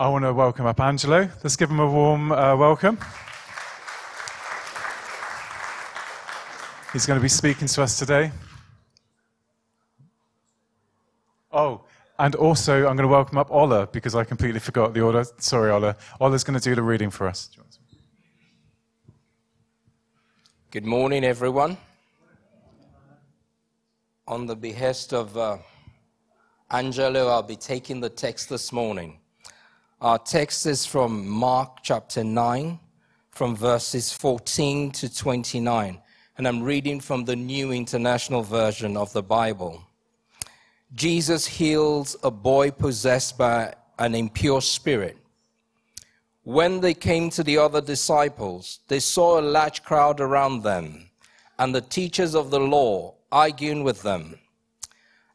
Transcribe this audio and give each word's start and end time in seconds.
I 0.00 0.08
want 0.08 0.24
to 0.24 0.32
welcome 0.32 0.64
up 0.64 0.80
Angelo. 0.80 1.28
Let's 1.44 1.56
give 1.56 1.68
him 1.68 1.78
a 1.78 1.86
warm 1.86 2.32
uh, 2.32 2.56
welcome. 2.56 2.96
He's 6.94 7.04
going 7.04 7.18
to 7.18 7.22
be 7.22 7.28
speaking 7.28 7.68
to 7.68 7.82
us 7.82 7.98
today. 7.98 8.32
Oh, 11.52 11.82
and 12.18 12.34
also 12.34 12.88
I'm 12.88 12.96
going 12.96 13.06
to 13.06 13.08
welcome 13.08 13.36
up 13.36 13.50
Ola 13.50 13.88
because 13.88 14.14
I 14.14 14.24
completely 14.24 14.58
forgot 14.58 14.94
the 14.94 15.02
order. 15.02 15.22
Sorry, 15.36 15.70
Ola. 15.70 15.94
Ola's 16.18 16.44
going 16.44 16.58
to 16.58 16.64
do 16.64 16.74
the 16.74 16.82
reading 16.82 17.10
for 17.10 17.28
us. 17.28 17.50
Good 20.70 20.86
morning, 20.86 21.24
everyone. 21.24 21.76
On 24.26 24.46
the 24.46 24.56
behest 24.56 25.12
of 25.12 25.36
uh, 25.36 25.58
Angelo, 26.70 27.28
I'll 27.28 27.42
be 27.42 27.54
taking 27.54 28.00
the 28.00 28.08
text 28.08 28.48
this 28.48 28.72
morning. 28.72 29.19
Our 30.02 30.18
text 30.18 30.64
is 30.64 30.86
from 30.86 31.28
Mark 31.28 31.80
chapter 31.82 32.24
9, 32.24 32.80
from 33.32 33.54
verses 33.54 34.10
14 34.10 34.92
to 34.92 35.14
29, 35.14 36.00
and 36.38 36.48
I'm 36.48 36.62
reading 36.62 37.00
from 37.00 37.26
the 37.26 37.36
New 37.36 37.70
International 37.70 38.42
Version 38.42 38.96
of 38.96 39.12
the 39.12 39.22
Bible. 39.22 39.84
Jesus 40.94 41.46
heals 41.46 42.16
a 42.22 42.30
boy 42.30 42.70
possessed 42.70 43.36
by 43.36 43.74
an 43.98 44.14
impure 44.14 44.62
spirit. 44.62 45.18
When 46.44 46.80
they 46.80 46.94
came 46.94 47.28
to 47.28 47.42
the 47.42 47.58
other 47.58 47.82
disciples, 47.82 48.78
they 48.88 49.00
saw 49.00 49.38
a 49.38 49.42
large 49.42 49.82
crowd 49.82 50.18
around 50.18 50.62
them 50.62 51.10
and 51.58 51.74
the 51.74 51.82
teachers 51.82 52.34
of 52.34 52.50
the 52.50 52.60
law 52.60 53.16
arguing 53.30 53.84
with 53.84 54.00
them. 54.00 54.38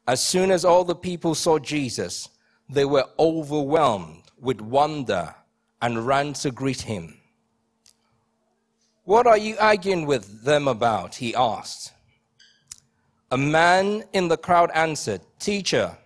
As 0.08 0.25
soon 0.25 0.50
as 0.50 0.66
all 0.66 0.84
the 0.84 0.95
people 0.95 1.36
saw 1.36 1.59
Jesus, 1.59 2.30
they 2.67 2.86
were 2.86 3.05
overwhelmed 3.20 4.23
with 4.45 4.62
wonder 4.62 5.35
and 5.81 6.05
ran 6.08 6.34
to 6.34 6.52
greet 6.52 6.81
him. 6.81 7.17
What 9.03 9.28
are 9.28 9.38
you 9.38 9.58
arguing 9.59 10.06
with 10.06 10.44
them 10.44 10.67
about? 10.67 11.16
He 11.16 11.36
asked. 11.36 11.92
A 13.31 13.38
man 13.38 14.03
in 14.14 14.28
the 14.28 14.38
crowd 14.38 14.72
answered, 14.73 15.22
Teacher, 15.39 15.97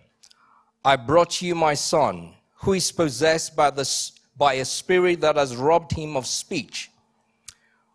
I 0.84 0.96
brought 0.96 1.42
you 1.42 1.54
my 1.54 1.74
son, 1.74 2.34
who 2.56 2.72
is 2.72 2.90
possessed 2.90 3.54
by, 3.54 3.70
the, 3.70 3.88
by 4.36 4.54
a 4.54 4.64
spirit 4.64 5.20
that 5.20 5.36
has 5.36 5.54
robbed 5.54 5.92
him 5.92 6.16
of 6.16 6.26
speech. 6.26 6.90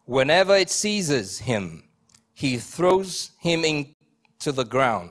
Whenever 0.05 0.55
it 0.55 0.69
seizes 0.69 1.39
him, 1.39 1.83
he 2.33 2.57
throws 2.57 3.31
him 3.39 3.65
into 3.65 4.51
the 4.51 4.63
ground. 4.63 5.09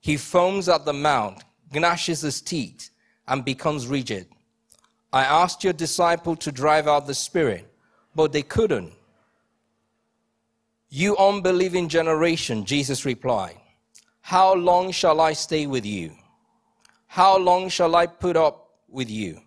He 0.00 0.16
foams 0.18 0.68
at 0.68 0.84
the 0.84 0.92
mouth, 0.92 1.42
gnashes 1.72 2.20
his 2.20 2.42
teeth, 2.42 2.90
and 3.26 3.44
becomes 3.44 3.86
rigid. 3.86 4.26
I 5.12 5.24
asked 5.24 5.64
your 5.64 5.72
disciple 5.72 6.36
to 6.36 6.52
drive 6.52 6.86
out 6.86 7.06
the 7.06 7.14
spirit, 7.14 7.66
but 8.14 8.32
they 8.32 8.42
couldn't. 8.42 8.92
You 10.88 11.16
unbelieving 11.16 11.88
generation, 11.88 12.64
Jesus 12.64 13.04
replied, 13.04 13.56
How 14.20 14.54
long 14.54 14.92
shall 14.92 15.20
I 15.20 15.32
stay 15.32 15.66
with 15.66 15.84
you? 15.84 16.12
How 17.06 17.36
long 17.38 17.68
shall 17.68 17.96
I 17.96 18.06
put 18.06 18.36
up 18.36 18.70
with 18.88 19.10
you? 19.10 19.40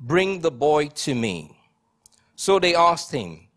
Bring 0.00 0.40
the 0.40 0.50
boy 0.50 0.88
to 0.88 1.14
me. 1.14 1.56
So 2.36 2.58
they 2.58 2.74
asked 2.74 3.10
him. 3.10 3.48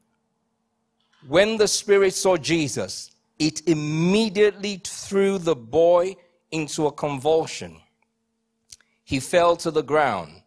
When 1.28 1.58
the 1.58 1.68
spirit 1.68 2.14
saw 2.14 2.38
Jesus, 2.38 3.12
it 3.38 3.68
immediately 3.68 4.82
threw 4.84 5.38
the 5.38 5.56
boy 5.56 6.16
into 6.52 6.88
a 6.88 6.92
convulsion. 6.92 7.78
He 9.04 9.20
fell 9.20 9.56
to 9.58 9.70
the 9.70 9.84
ground 9.84 10.41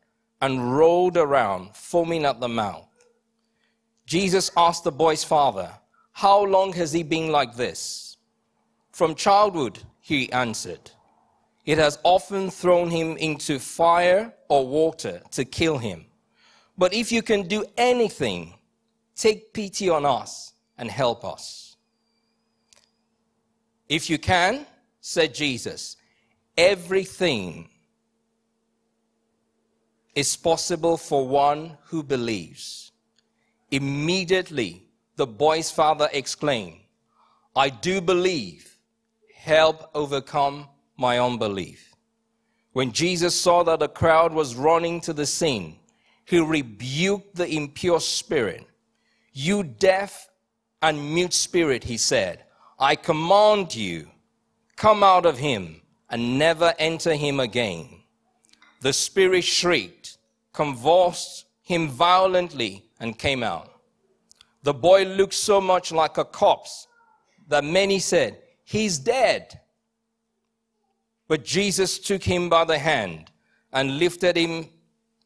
and 0.44 0.76
rolled 0.76 1.16
around, 1.16 1.74
foaming 1.74 2.26
at 2.26 2.38
the 2.38 2.48
mouth. 2.48 2.86
Jesus 4.04 4.50
asked 4.58 4.84
the 4.84 4.92
boy's 4.92 5.24
father, 5.24 5.70
How 6.12 6.44
long 6.44 6.74
has 6.74 6.92
he 6.92 7.02
been 7.02 7.32
like 7.32 7.56
this? 7.56 8.18
From 8.92 9.14
childhood, 9.14 9.78
he 10.02 10.30
answered. 10.32 10.90
It 11.64 11.78
has 11.78 11.98
often 12.02 12.50
thrown 12.50 12.90
him 12.90 13.16
into 13.16 13.58
fire 13.58 14.34
or 14.50 14.68
water 14.68 15.22
to 15.30 15.46
kill 15.46 15.78
him. 15.78 16.04
But 16.76 16.92
if 16.92 17.10
you 17.10 17.22
can 17.22 17.48
do 17.48 17.64
anything, 17.78 18.52
take 19.16 19.54
pity 19.54 19.88
on 19.88 20.04
us 20.04 20.52
and 20.76 20.90
help 20.90 21.24
us. 21.24 21.78
If 23.88 24.10
you 24.10 24.18
can, 24.18 24.66
said 25.00 25.34
Jesus, 25.34 25.96
everything 26.58 27.70
is 30.14 30.36
possible 30.36 30.96
for 30.96 31.26
one 31.26 31.76
who 31.86 32.02
believes. 32.02 32.92
Immediately, 33.70 34.86
the 35.16 35.26
boy's 35.26 35.70
father 35.70 36.08
exclaimed, 36.12 36.80
I 37.56 37.68
do 37.70 38.00
believe. 38.00 38.70
Help 39.34 39.90
overcome 39.94 40.68
my 40.96 41.18
unbelief. 41.18 41.94
When 42.72 42.92
Jesus 42.92 43.38
saw 43.38 43.62
that 43.64 43.78
the 43.80 43.88
crowd 43.88 44.32
was 44.32 44.56
running 44.56 45.00
to 45.02 45.12
the 45.12 45.26
scene, 45.26 45.78
he 46.24 46.38
rebuked 46.38 47.36
the 47.36 47.48
impure 47.48 48.00
spirit. 48.00 48.66
You 49.32 49.62
deaf 49.62 50.28
and 50.80 51.14
mute 51.14 51.34
spirit, 51.34 51.84
he 51.84 51.96
said, 51.96 52.44
I 52.78 52.96
command 52.96 53.74
you, 53.74 54.08
come 54.76 55.02
out 55.02 55.26
of 55.26 55.38
him 55.38 55.82
and 56.10 56.38
never 56.38 56.74
enter 56.78 57.14
him 57.14 57.40
again. 57.40 58.02
The 58.80 58.92
spirit 58.92 59.44
shrieked 59.44 60.03
convulsed 60.54 61.44
him 61.60 61.88
violently 61.88 62.86
and 62.98 63.18
came 63.18 63.42
out. 63.42 63.70
The 64.62 64.72
boy 64.72 65.04
looked 65.04 65.34
so 65.34 65.60
much 65.60 65.92
like 65.92 66.16
a 66.16 66.24
corpse 66.24 66.86
that 67.48 67.64
many 67.64 67.98
said, 67.98 68.38
He's 68.64 68.98
dead. 68.98 69.60
But 71.28 71.44
Jesus 71.44 71.98
took 71.98 72.22
him 72.22 72.48
by 72.48 72.64
the 72.64 72.78
hand 72.78 73.30
and 73.72 73.98
lifted 73.98 74.36
him 74.36 74.70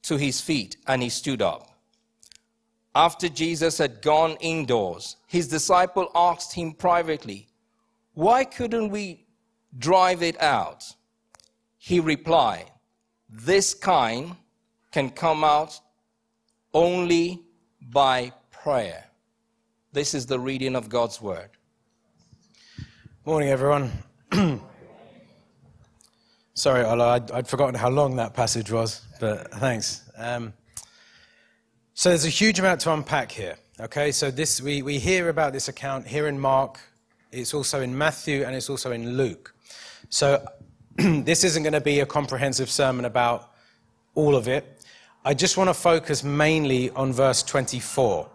to 0.03 0.17
his 0.17 0.41
feet, 0.41 0.77
and 0.87 1.03
he 1.03 1.09
stood 1.09 1.43
up. 1.43 1.71
After 2.95 3.29
Jesus 3.29 3.79
had 3.79 4.03
gone 4.03 4.37
indoors, 4.41 5.17
his 5.29 5.47
disciple 5.47 6.11
asked 6.15 6.53
him 6.55 6.73
privately, 6.73 7.49
Why 8.15 8.45
couldn't 8.45 8.89
we 8.89 9.27
drive 9.79 10.23
it 10.23 10.41
out? 10.41 10.85
He 11.77 12.01
replied, 12.01 12.71
This 13.29 13.75
kind 13.75 14.35
can 14.93 15.11
come 15.11 15.45
out 15.45 15.81
only 16.73 17.43
by 17.81 18.33
prayer. 18.51 19.05
This 19.93 20.15
is 20.15 20.27
the 20.27 20.39
reading 20.39 20.77
of 20.77 20.89
God's 20.89 21.21
word. 21.21 21.51
Morning, 23.25 23.49
everyone. 23.49 23.93
Sorry, 26.55 26.85
Ola, 26.85 27.15
I'd, 27.15 27.31
I'd, 27.31 27.49
forgotten 27.49 27.75
how 27.75 27.89
long 27.89 28.17
that 28.17 28.35
passage 28.35 28.73
was, 28.73 29.07
but 29.21 29.53
thanks. 29.53 30.11
Um, 30.17 30.53
so 31.95 32.09
there's 32.09 32.25
a 32.25 32.31
huge 32.31 32.59
amount 32.59 32.81
to 32.81 32.93
unpack 32.93 33.31
here. 33.31 33.57
Okay, 33.81 34.11
so 34.11 34.31
this 34.31 34.61
we, 34.61 34.83
we 34.83 34.99
hear 34.99 35.29
about 35.29 35.53
this 35.53 35.69
account 35.69 36.07
here 36.07 36.27
in 36.27 36.41
Mark, 36.41 36.81
it's 37.31 37.55
also 37.55 37.81
in 37.81 37.97
Matthew, 37.97 38.43
and 38.43 38.57
it's 38.57 38.69
also 38.69 38.91
in 38.91 39.17
Luke. 39.17 39.55
So 40.09 40.45
this 40.97 41.45
isn't 41.45 41.63
going 41.63 41.75
to 41.75 41.81
be 41.81 42.01
a 42.01 42.07
comprehensive 42.07 42.71
sermon 42.71 43.05
about 43.05 43.53
all 44.15 44.35
of 44.35 44.49
it. 44.49 44.78
I 45.29 45.35
just 45.35 45.59
want 45.59 45.69
to 45.69 45.75
focus 45.75 46.25
mainly 46.25 46.89
on 46.93 47.13
verse 47.13 47.43
24. 47.43 48.31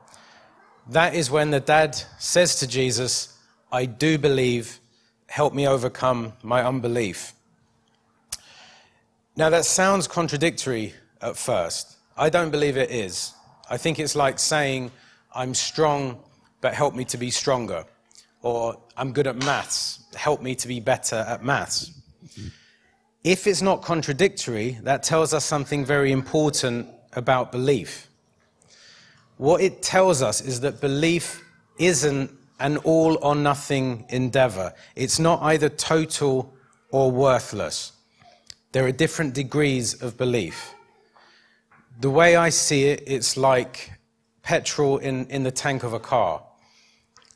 That 0.90 1.16
is 1.16 1.32
when 1.32 1.50
the 1.50 1.60
dad 1.60 1.96
says 2.20 2.60
to 2.60 2.68
Jesus, 2.68 3.36
I 3.72 3.86
do 3.86 4.20
believe, 4.20 4.80
help 5.26 5.56
me 5.56 5.68
overcome 5.68 6.34
my 6.44 6.64
unbelief. 6.64 7.34
Now, 9.36 9.50
that 9.50 9.66
sounds 9.66 10.08
contradictory 10.08 10.94
at 11.20 11.36
first. 11.36 11.98
I 12.16 12.30
don't 12.30 12.52
believe 12.52 12.78
it 12.78 12.92
is. 12.92 13.34
I 13.72 13.78
think 13.78 13.98
it's 13.98 14.16
like 14.16 14.38
saying, 14.38 14.92
I'm 15.34 15.56
strong, 15.56 16.20
but 16.62 16.76
help 16.76 16.94
me 16.94 17.06
to 17.06 17.18
be 17.18 17.32
stronger. 17.32 17.86
Or 18.44 18.80
I'm 18.96 19.14
good 19.14 19.26
at 19.26 19.38
maths, 19.38 20.04
help 20.14 20.44
me 20.44 20.54
to 20.54 20.68
be 20.68 20.80
better 20.80 21.26
at 21.28 21.44
maths. 21.44 21.92
If 23.24 23.48
it's 23.48 23.62
not 23.62 23.82
contradictory, 23.82 24.80
that 24.84 25.02
tells 25.02 25.34
us 25.34 25.46
something 25.46 25.86
very 25.86 26.12
important 26.12 26.90
about 27.14 27.52
belief. 27.54 28.10
What 29.38 29.62
it 29.62 29.82
tells 29.82 30.22
us 30.22 30.42
is 30.42 30.60
that 30.62 30.82
belief 30.82 31.42
isn't 31.80 32.32
an 32.60 32.78
all 32.78 33.18
or 33.22 33.36
nothing 33.36 34.06
endeavor. 34.10 34.74
It's 34.96 35.20
not 35.20 35.42
either 35.42 35.70
total 35.70 36.54
or 36.92 37.12
worthless. 37.12 37.94
There 38.74 38.86
are 38.86 38.92
different 38.92 39.34
degrees 39.34 40.02
of 40.02 40.18
belief. 40.18 40.74
The 42.02 42.10
way 42.10 42.36
I 42.36 42.50
see 42.50 42.86
it, 42.86 43.04
it's 43.08 43.38
like 43.38 43.92
petrol 44.42 44.98
in, 44.98 45.28
in 45.28 45.44
the 45.44 45.52
tank 45.52 45.84
of 45.84 45.94
a 45.94 46.00
car. 46.00 46.44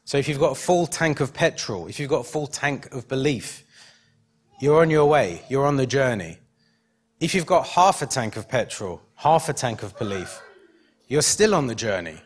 So 0.03 0.17
if 0.17 0.27
you've 0.27 0.39
got 0.39 0.51
a 0.51 0.55
full 0.55 0.87
tank 0.87 1.19
of 1.21 1.33
petrol, 1.33 1.87
if 1.87 1.99
you've 1.99 2.09
got 2.09 2.21
a 2.21 2.29
full 2.29 2.47
tank 2.47 2.91
of 2.93 3.07
belief, 3.07 3.63
you're 4.59 4.81
on 4.81 4.89
your 4.89 5.05
way, 5.05 5.41
you're 5.49 5.65
on 5.65 5.77
the 5.77 5.85
journey. 5.85 6.39
If 7.19 7.33
you've 7.35 7.45
got 7.45 7.67
half 7.67 8.01
a 8.01 8.05
tank 8.05 8.37
of 8.37 8.47
petrol, 8.47 9.01
half 9.15 9.49
a 9.49 9.53
tank 9.53 9.83
of 9.83 9.97
belief, 9.97 10.41
you're 11.07 11.21
still 11.21 11.55
on 11.55 11.67
the 11.67 11.75
journey. 11.75 12.21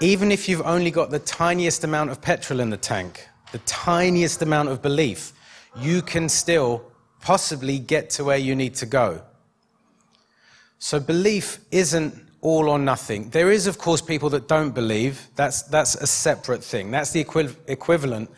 Even 0.00 0.32
if 0.32 0.48
you've 0.48 0.62
only 0.62 0.90
got 0.90 1.10
the 1.10 1.18
tiniest 1.18 1.84
amount 1.84 2.10
of 2.10 2.20
petrol 2.20 2.60
in 2.60 2.70
the 2.70 2.76
tank, 2.76 3.28
the 3.52 3.58
tiniest 3.58 4.42
amount 4.42 4.68
of 4.68 4.82
belief, 4.82 5.32
you 5.76 6.02
can 6.02 6.28
still 6.28 6.84
possibly 7.20 7.78
get 7.78 8.10
to 8.10 8.24
where 8.24 8.36
you 8.36 8.54
need 8.54 8.74
to 8.74 8.86
go. 8.86 9.22
So 10.78 11.00
belief 11.00 11.60
isn't 11.70 12.14
all 12.40 12.68
or 12.68 12.78
nothing. 12.78 13.30
There 13.30 13.50
is, 13.50 13.66
of 13.66 13.78
course, 13.78 14.02
people 14.02 14.28
that 14.30 14.48
don't 14.48 14.74
believe. 14.74 15.28
That's, 15.34 15.62
that's 15.62 15.94
a 15.94 16.06
separate 16.06 16.62
thing. 16.62 16.90
That's 16.90 17.10
the 17.10 17.20
equi- 17.20 17.56
equivalent 17.68 18.30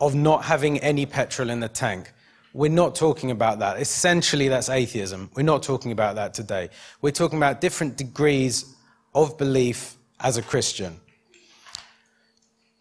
of 0.00 0.14
not 0.14 0.44
having 0.44 0.78
any 0.80 1.06
petrol 1.06 1.50
in 1.50 1.60
the 1.60 1.68
tank. 1.68 2.12
We're 2.54 2.70
not 2.70 2.94
talking 2.94 3.30
about 3.30 3.58
that. 3.58 3.80
Essentially, 3.80 4.48
that's 4.48 4.68
atheism. 4.68 5.30
We're 5.34 5.42
not 5.42 5.62
talking 5.62 5.92
about 5.92 6.16
that 6.16 6.34
today. 6.34 6.70
We're 7.02 7.12
talking 7.12 7.38
about 7.38 7.60
different 7.60 7.96
degrees 7.96 8.74
of 9.14 9.36
belief 9.38 9.96
as 10.20 10.36
a 10.36 10.42
Christian. 10.42 11.00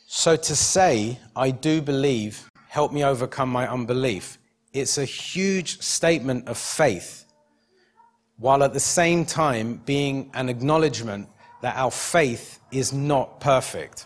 So 0.07 0.35
to 0.35 0.55
say, 0.55 1.19
I 1.35 1.51
do 1.51 1.81
believe, 1.81 2.49
help 2.69 2.91
me 2.91 3.03
overcome 3.03 3.49
my 3.49 3.69
unbelief, 3.69 4.37
it's 4.73 4.97
a 4.97 5.05
huge 5.05 5.81
statement 5.81 6.47
of 6.47 6.57
faith, 6.57 7.25
while 8.37 8.63
at 8.63 8.73
the 8.73 8.79
same 8.79 9.25
time 9.25 9.81
being 9.85 10.31
an 10.33 10.49
acknowledgement 10.49 11.27
that 11.61 11.75
our 11.75 11.91
faith 11.91 12.59
is 12.71 12.93
not 12.93 13.39
perfect. 13.39 14.05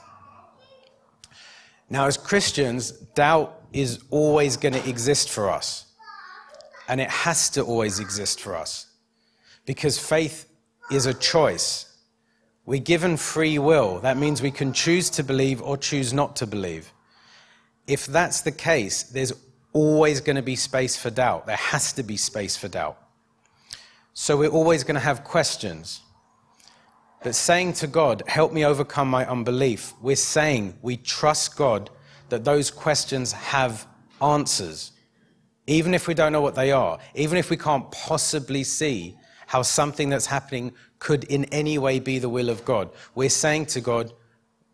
Now, 1.91 2.07
as 2.07 2.15
Christians, 2.15 2.91
doubt 2.91 3.53
is 3.73 3.99
always 4.11 4.55
going 4.55 4.73
to 4.73 4.89
exist 4.89 5.29
for 5.29 5.49
us. 5.49 5.87
And 6.87 7.01
it 7.01 7.09
has 7.09 7.49
to 7.51 7.63
always 7.63 7.99
exist 7.99 8.39
for 8.39 8.55
us. 8.55 8.87
Because 9.65 9.99
faith 9.99 10.47
is 10.89 11.05
a 11.05 11.13
choice. 11.13 11.93
We're 12.65 12.79
given 12.79 13.17
free 13.17 13.59
will. 13.59 13.99
That 13.99 14.15
means 14.15 14.41
we 14.41 14.51
can 14.51 14.71
choose 14.71 15.09
to 15.11 15.23
believe 15.23 15.61
or 15.61 15.75
choose 15.75 16.13
not 16.13 16.37
to 16.37 16.47
believe. 16.47 16.93
If 17.87 18.05
that's 18.05 18.39
the 18.39 18.53
case, 18.53 19.03
there's 19.03 19.33
always 19.73 20.21
going 20.21 20.37
to 20.37 20.41
be 20.41 20.55
space 20.55 20.95
for 20.95 21.09
doubt. 21.09 21.45
There 21.45 21.57
has 21.57 21.91
to 21.93 22.03
be 22.03 22.15
space 22.15 22.55
for 22.55 22.69
doubt. 22.69 22.97
So 24.13 24.37
we're 24.37 24.47
always 24.47 24.85
going 24.85 24.95
to 24.95 25.01
have 25.01 25.25
questions. 25.25 25.99
But 27.23 27.35
saying 27.35 27.73
to 27.73 27.87
God, 27.87 28.23
help 28.27 28.51
me 28.51 28.65
overcome 28.65 29.07
my 29.07 29.25
unbelief, 29.27 29.93
we're 30.01 30.15
saying 30.15 30.77
we 30.81 30.97
trust 30.97 31.55
God 31.55 31.89
that 32.29 32.43
those 32.43 32.71
questions 32.71 33.31
have 33.31 33.85
answers. 34.21 34.91
Even 35.67 35.93
if 35.93 36.07
we 36.07 36.13
don't 36.13 36.31
know 36.31 36.41
what 36.41 36.55
they 36.55 36.71
are, 36.71 36.97
even 37.13 37.37
if 37.37 37.49
we 37.49 37.57
can't 37.57 37.89
possibly 37.91 38.63
see 38.63 39.17
how 39.45 39.61
something 39.61 40.09
that's 40.09 40.25
happening 40.25 40.71
could 40.97 41.25
in 41.25 41.45
any 41.45 41.77
way 41.77 41.99
be 41.99 42.17
the 42.17 42.29
will 42.29 42.49
of 42.49 42.65
God, 42.65 42.89
we're 43.13 43.29
saying 43.29 43.67
to 43.67 43.81
God, 43.81 44.11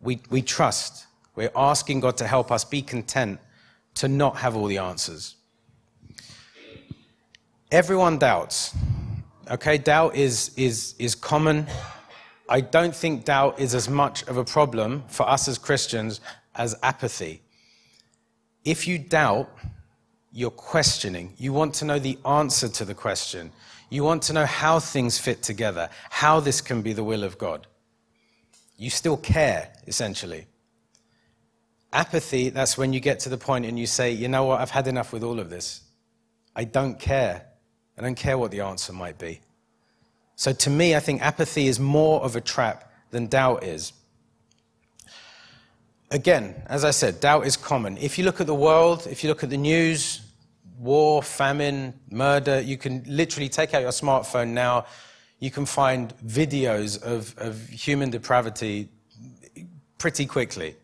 we, 0.00 0.20
we 0.30 0.40
trust. 0.40 1.06
We're 1.34 1.50
asking 1.54 2.00
God 2.00 2.16
to 2.18 2.26
help 2.26 2.50
us 2.50 2.64
be 2.64 2.80
content 2.80 3.40
to 3.96 4.08
not 4.08 4.36
have 4.38 4.56
all 4.56 4.66
the 4.66 4.78
answers. 4.78 5.36
Everyone 7.70 8.16
doubts. 8.16 8.74
Okay, 9.50 9.76
doubt 9.76 10.16
is, 10.16 10.52
is, 10.56 10.94
is 10.98 11.14
common 11.14 11.66
I 12.48 12.60
don't 12.60 12.94
think 12.94 13.24
doubt 13.24 13.60
is 13.60 13.74
as 13.74 13.88
much 13.88 14.22
of 14.26 14.36
a 14.36 14.44
problem 14.44 15.04
for 15.08 15.28
us 15.28 15.48
as 15.48 15.58
Christians 15.58 16.20
as 16.54 16.74
apathy. 16.82 17.42
If 18.64 18.88
you 18.88 18.98
doubt, 18.98 19.50
you're 20.32 20.50
questioning. 20.50 21.34
You 21.36 21.52
want 21.52 21.74
to 21.74 21.84
know 21.84 21.98
the 21.98 22.18
answer 22.24 22.68
to 22.68 22.84
the 22.84 22.94
question. 22.94 23.50
You 23.90 24.04
want 24.04 24.22
to 24.24 24.32
know 24.32 24.46
how 24.46 24.78
things 24.78 25.18
fit 25.18 25.42
together, 25.42 25.88
how 26.10 26.40
this 26.40 26.60
can 26.60 26.82
be 26.82 26.92
the 26.92 27.04
will 27.04 27.24
of 27.24 27.38
God. 27.38 27.66
You 28.76 28.90
still 28.90 29.16
care, 29.16 29.72
essentially. 29.86 30.46
Apathy, 31.92 32.50
that's 32.50 32.76
when 32.76 32.92
you 32.92 33.00
get 33.00 33.20
to 33.20 33.28
the 33.28 33.38
point 33.38 33.64
and 33.64 33.78
you 33.78 33.86
say, 33.86 34.12
you 34.12 34.28
know 34.28 34.44
what, 34.44 34.60
I've 34.60 34.70
had 34.70 34.86
enough 34.86 35.12
with 35.12 35.22
all 35.22 35.40
of 35.40 35.48
this. 35.48 35.82
I 36.54 36.64
don't 36.64 36.98
care. 36.98 37.46
I 37.96 38.02
don't 38.02 38.14
care 38.14 38.36
what 38.36 38.50
the 38.50 38.60
answer 38.60 38.92
might 38.92 39.18
be. 39.18 39.40
So 40.38 40.52
to 40.52 40.70
me, 40.70 40.94
I 40.94 41.00
think 41.00 41.20
apathy 41.20 41.66
is 41.66 41.80
more 41.80 42.22
of 42.22 42.36
a 42.36 42.40
trap 42.40 42.92
than 43.10 43.26
doubt 43.26 43.64
is. 43.64 43.92
Again, 46.12 46.62
as 46.66 46.84
I 46.84 46.92
said, 46.92 47.18
doubt 47.18 47.44
is 47.44 47.56
common. 47.56 47.98
If 47.98 48.18
you 48.18 48.24
look 48.24 48.40
at 48.40 48.46
the 48.46 48.54
world, 48.54 49.08
if 49.10 49.24
you 49.24 49.30
look 49.30 49.42
at 49.42 49.50
the 49.50 49.56
news, 49.56 50.20
war, 50.78 51.24
famine, 51.24 51.92
murder, 52.08 52.60
you 52.60 52.76
can 52.76 53.02
literally 53.08 53.48
take 53.48 53.74
out 53.74 53.82
your 53.82 53.90
smartphone 53.90 54.50
now. 54.50 54.86
You 55.40 55.50
can 55.50 55.66
find 55.66 56.16
videos 56.24 57.02
of, 57.02 57.34
of 57.36 57.68
human 57.68 58.10
depravity 58.10 58.90
pretty 59.98 60.24
quickly. 60.24 60.76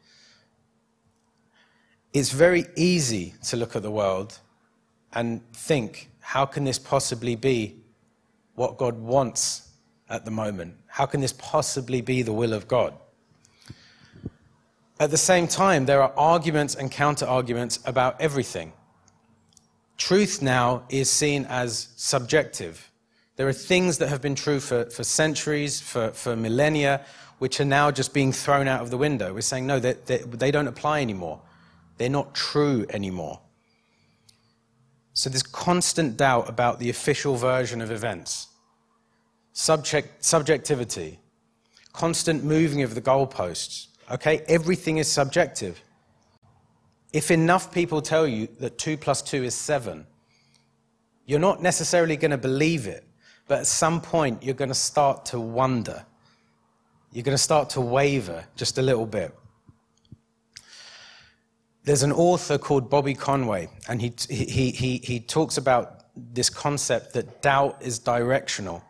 It's 2.12 2.32
very 2.32 2.66
easy 2.74 3.34
to 3.44 3.56
look 3.56 3.76
at 3.76 3.82
the 3.82 3.90
world 3.92 4.36
and 5.12 5.40
think, 5.52 6.10
how 6.18 6.44
can 6.44 6.64
this 6.64 6.80
possibly 6.80 7.36
be 7.36 7.83
what 8.54 8.76
God 8.76 8.98
wants 8.98 9.70
at 10.08 10.24
the 10.24 10.30
moment? 10.30 10.76
How 10.86 11.06
can 11.06 11.20
this 11.20 11.32
possibly 11.32 12.00
be 12.00 12.22
the 12.22 12.32
will 12.32 12.52
of 12.52 12.68
God? 12.68 12.94
At 15.00 15.10
the 15.10 15.16
same 15.16 15.48
time, 15.48 15.86
there 15.86 16.02
are 16.02 16.12
arguments 16.16 16.74
and 16.76 16.90
counter 16.90 17.26
arguments 17.26 17.80
about 17.84 18.20
everything. 18.20 18.72
Truth 19.96 20.40
now 20.40 20.84
is 20.88 21.10
seen 21.10 21.46
as 21.48 21.88
subjective. 21.96 22.90
There 23.36 23.48
are 23.48 23.52
things 23.52 23.98
that 23.98 24.08
have 24.08 24.22
been 24.22 24.36
true 24.36 24.60
for, 24.60 24.84
for 24.90 25.02
centuries, 25.02 25.80
for, 25.80 26.10
for 26.10 26.36
millennia, 26.36 27.04
which 27.38 27.60
are 27.60 27.64
now 27.64 27.90
just 27.90 28.14
being 28.14 28.32
thrown 28.32 28.68
out 28.68 28.82
of 28.82 28.90
the 28.90 28.96
window. 28.96 29.34
We're 29.34 29.40
saying, 29.40 29.66
no, 29.66 29.80
they, 29.80 29.94
they, 30.06 30.18
they 30.18 30.50
don't 30.52 30.68
apply 30.68 31.00
anymore. 31.00 31.40
They're 31.98 32.08
not 32.08 32.34
true 32.34 32.86
anymore. 32.90 33.40
So 35.14 35.30
there's 35.30 35.44
constant 35.44 36.16
doubt 36.16 36.48
about 36.48 36.80
the 36.80 36.90
official 36.90 37.36
version 37.36 37.80
of 37.80 37.90
events. 37.92 38.48
Subject, 39.52 40.24
subjectivity, 40.24 41.20
constant 41.92 42.42
moving 42.42 42.82
of 42.82 42.96
the 42.96 43.00
goalposts. 43.00 43.86
Okay, 44.10 44.42
everything 44.48 44.98
is 44.98 45.10
subjective. 45.10 45.80
If 47.12 47.30
enough 47.30 47.72
people 47.72 48.02
tell 48.02 48.26
you 48.26 48.48
that 48.58 48.76
2 48.76 48.96
plus 48.96 49.22
2 49.22 49.44
is 49.44 49.54
7, 49.54 50.04
you're 51.26 51.38
not 51.38 51.62
necessarily 51.62 52.16
going 52.16 52.32
to 52.32 52.38
believe 52.38 52.88
it, 52.88 53.04
but 53.46 53.60
at 53.60 53.66
some 53.66 54.00
point 54.00 54.42
you're 54.42 54.54
going 54.54 54.68
to 54.68 54.74
start 54.74 55.24
to 55.26 55.38
wonder. 55.38 56.04
You're 57.12 57.22
going 57.22 57.36
to 57.36 57.42
start 57.42 57.70
to 57.70 57.80
waver 57.80 58.44
just 58.56 58.78
a 58.78 58.82
little 58.82 59.06
bit. 59.06 59.32
There's 61.84 62.02
an 62.02 62.12
author 62.12 62.56
called 62.56 62.88
Bobby 62.88 63.12
Conway, 63.14 63.68
and 63.88 64.00
he, 64.00 64.14
he, 64.30 64.70
he, 64.70 64.96
he 65.04 65.20
talks 65.20 65.58
about 65.58 66.04
this 66.16 66.48
concept 66.48 67.12
that 67.12 67.42
doubt 67.42 67.76
is 67.82 67.98
directional. 67.98 68.82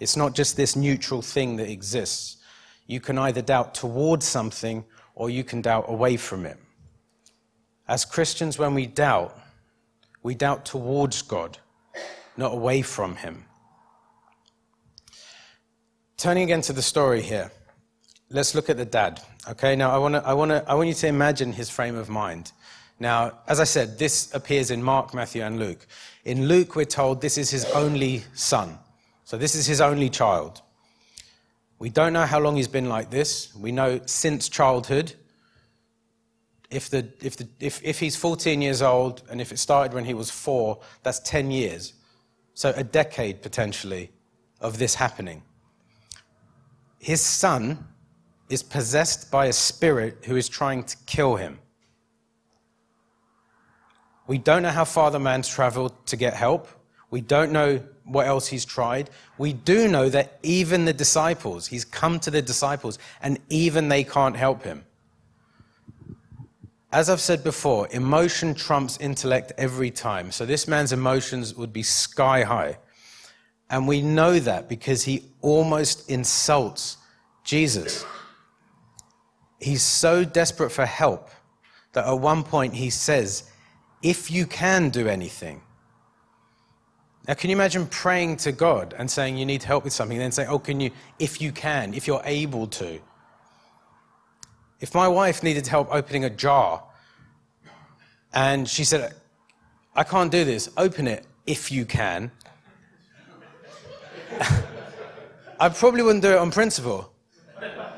It's 0.00 0.16
not 0.16 0.34
just 0.34 0.56
this 0.56 0.74
neutral 0.74 1.20
thing 1.20 1.56
that 1.56 1.68
exists. 1.68 2.38
You 2.86 3.00
can 3.00 3.18
either 3.18 3.42
doubt 3.42 3.74
towards 3.74 4.26
something 4.26 4.84
or 5.14 5.28
you 5.28 5.44
can 5.44 5.60
doubt 5.60 5.84
away 5.88 6.16
from 6.16 6.46
it. 6.46 6.58
As 7.86 8.06
Christians, 8.06 8.58
when 8.58 8.72
we 8.72 8.86
doubt, 8.86 9.38
we 10.22 10.34
doubt 10.34 10.64
towards 10.64 11.20
God, 11.20 11.58
not 12.38 12.54
away 12.54 12.80
from 12.80 13.16
Him. 13.16 13.44
Turning 16.16 16.44
again 16.44 16.62
to 16.62 16.72
the 16.72 16.82
story 16.82 17.20
here, 17.20 17.52
let's 18.34 18.54
look 18.54 18.68
at 18.68 18.76
the 18.76 18.84
dad. 18.84 19.20
Okay, 19.48 19.76
now 19.76 19.92
I, 19.92 19.96
wanna, 19.96 20.20
I, 20.26 20.34
wanna, 20.34 20.64
I 20.66 20.74
want 20.74 20.88
you 20.88 20.94
to 20.94 21.06
imagine 21.06 21.52
his 21.52 21.70
frame 21.70 21.94
of 21.94 22.08
mind. 22.08 22.50
Now, 22.98 23.38
as 23.46 23.60
I 23.60 23.64
said, 23.64 23.96
this 23.98 24.34
appears 24.34 24.72
in 24.72 24.82
Mark, 24.82 25.14
Matthew, 25.14 25.42
and 25.42 25.58
Luke. 25.58 25.86
In 26.24 26.48
Luke, 26.48 26.74
we're 26.74 26.84
told 26.84 27.22
this 27.22 27.38
is 27.38 27.48
his 27.48 27.64
only 27.66 28.24
son. 28.34 28.78
So 29.24 29.38
this 29.38 29.54
is 29.54 29.66
his 29.66 29.80
only 29.80 30.10
child. 30.10 30.62
We 31.78 31.90
don't 31.90 32.12
know 32.12 32.26
how 32.26 32.40
long 32.40 32.56
he's 32.56 32.68
been 32.68 32.88
like 32.88 33.10
this. 33.10 33.54
We 33.54 33.70
know 33.70 34.00
since 34.06 34.48
childhood. 34.48 35.14
If, 36.70 36.90
the, 36.90 37.08
if, 37.20 37.36
the, 37.36 37.48
if, 37.60 37.80
if 37.84 38.00
he's 38.00 38.16
14 38.16 38.60
years 38.60 38.82
old 38.82 39.22
and 39.30 39.40
if 39.40 39.52
it 39.52 39.58
started 39.58 39.94
when 39.94 40.04
he 40.04 40.14
was 40.14 40.30
four, 40.30 40.80
that's 41.04 41.20
10 41.20 41.52
years. 41.52 41.92
So 42.54 42.72
a 42.76 42.82
decade 42.82 43.42
potentially 43.42 44.10
of 44.60 44.78
this 44.78 44.96
happening. 44.96 45.42
His 46.98 47.20
son 47.20 47.86
is 48.48 48.62
possessed 48.62 49.30
by 49.30 49.46
a 49.46 49.52
spirit 49.52 50.24
who 50.24 50.36
is 50.36 50.48
trying 50.48 50.84
to 50.84 50.96
kill 51.06 51.36
him. 51.36 51.58
We 54.26 54.38
don't 54.38 54.62
know 54.62 54.70
how 54.70 54.84
far 54.84 55.10
the 55.10 55.18
man's 55.18 55.48
traveled 55.48 55.92
to 56.06 56.16
get 56.16 56.34
help. 56.34 56.68
We 57.10 57.20
don't 57.20 57.52
know 57.52 57.80
what 58.04 58.26
else 58.26 58.46
he's 58.46 58.64
tried. 58.64 59.10
We 59.38 59.52
do 59.52 59.88
know 59.88 60.08
that 60.08 60.38
even 60.42 60.84
the 60.84 60.92
disciples, 60.92 61.66
he's 61.66 61.84
come 61.84 62.18
to 62.20 62.30
the 62.30 62.42
disciples, 62.42 62.98
and 63.22 63.38
even 63.48 63.88
they 63.88 64.04
can't 64.04 64.36
help 64.36 64.62
him. 64.62 64.84
As 66.92 67.10
I've 67.10 67.20
said 67.20 67.42
before, 67.42 67.88
emotion 67.90 68.54
trumps 68.54 68.98
intellect 68.98 69.52
every 69.58 69.90
time. 69.90 70.30
So 70.30 70.46
this 70.46 70.68
man's 70.68 70.92
emotions 70.92 71.54
would 71.54 71.72
be 71.72 71.82
sky 71.82 72.42
high. 72.42 72.78
And 73.68 73.88
we 73.88 74.00
know 74.00 74.38
that 74.38 74.68
because 74.68 75.02
he 75.02 75.24
almost 75.40 76.08
insults 76.08 76.98
Jesus. 77.42 78.04
He's 79.60 79.82
so 79.82 80.24
desperate 80.24 80.70
for 80.70 80.86
help 80.86 81.30
that 81.92 82.06
at 82.06 82.18
one 82.18 82.42
point 82.42 82.74
he 82.74 82.90
says, 82.90 83.44
If 84.02 84.30
you 84.30 84.46
can 84.46 84.90
do 84.90 85.08
anything. 85.08 85.62
Now, 87.26 87.34
can 87.34 87.48
you 87.48 87.56
imagine 87.56 87.86
praying 87.86 88.36
to 88.38 88.52
God 88.52 88.94
and 88.98 89.10
saying 89.10 89.38
you 89.38 89.46
need 89.46 89.62
help 89.62 89.84
with 89.84 89.94
something, 89.94 90.18
then 90.18 90.32
say, 90.32 90.46
Oh, 90.46 90.58
can 90.58 90.80
you, 90.80 90.90
if 91.18 91.40
you 91.40 91.52
can, 91.52 91.94
if 91.94 92.06
you're 92.06 92.22
able 92.24 92.66
to? 92.66 93.00
If 94.80 94.94
my 94.94 95.08
wife 95.08 95.42
needed 95.42 95.66
help 95.66 95.88
opening 95.90 96.24
a 96.24 96.30
jar 96.30 96.82
and 98.34 98.68
she 98.68 98.84
said, 98.84 99.14
I 99.94 100.02
can't 100.02 100.30
do 100.30 100.44
this, 100.44 100.68
open 100.76 101.06
it 101.06 101.24
if 101.46 101.72
you 101.72 101.86
can, 101.86 102.30
I 105.60 105.68
probably 105.70 106.02
wouldn't 106.02 106.22
do 106.22 106.32
it 106.32 106.38
on 106.38 106.50
principle. 106.50 107.13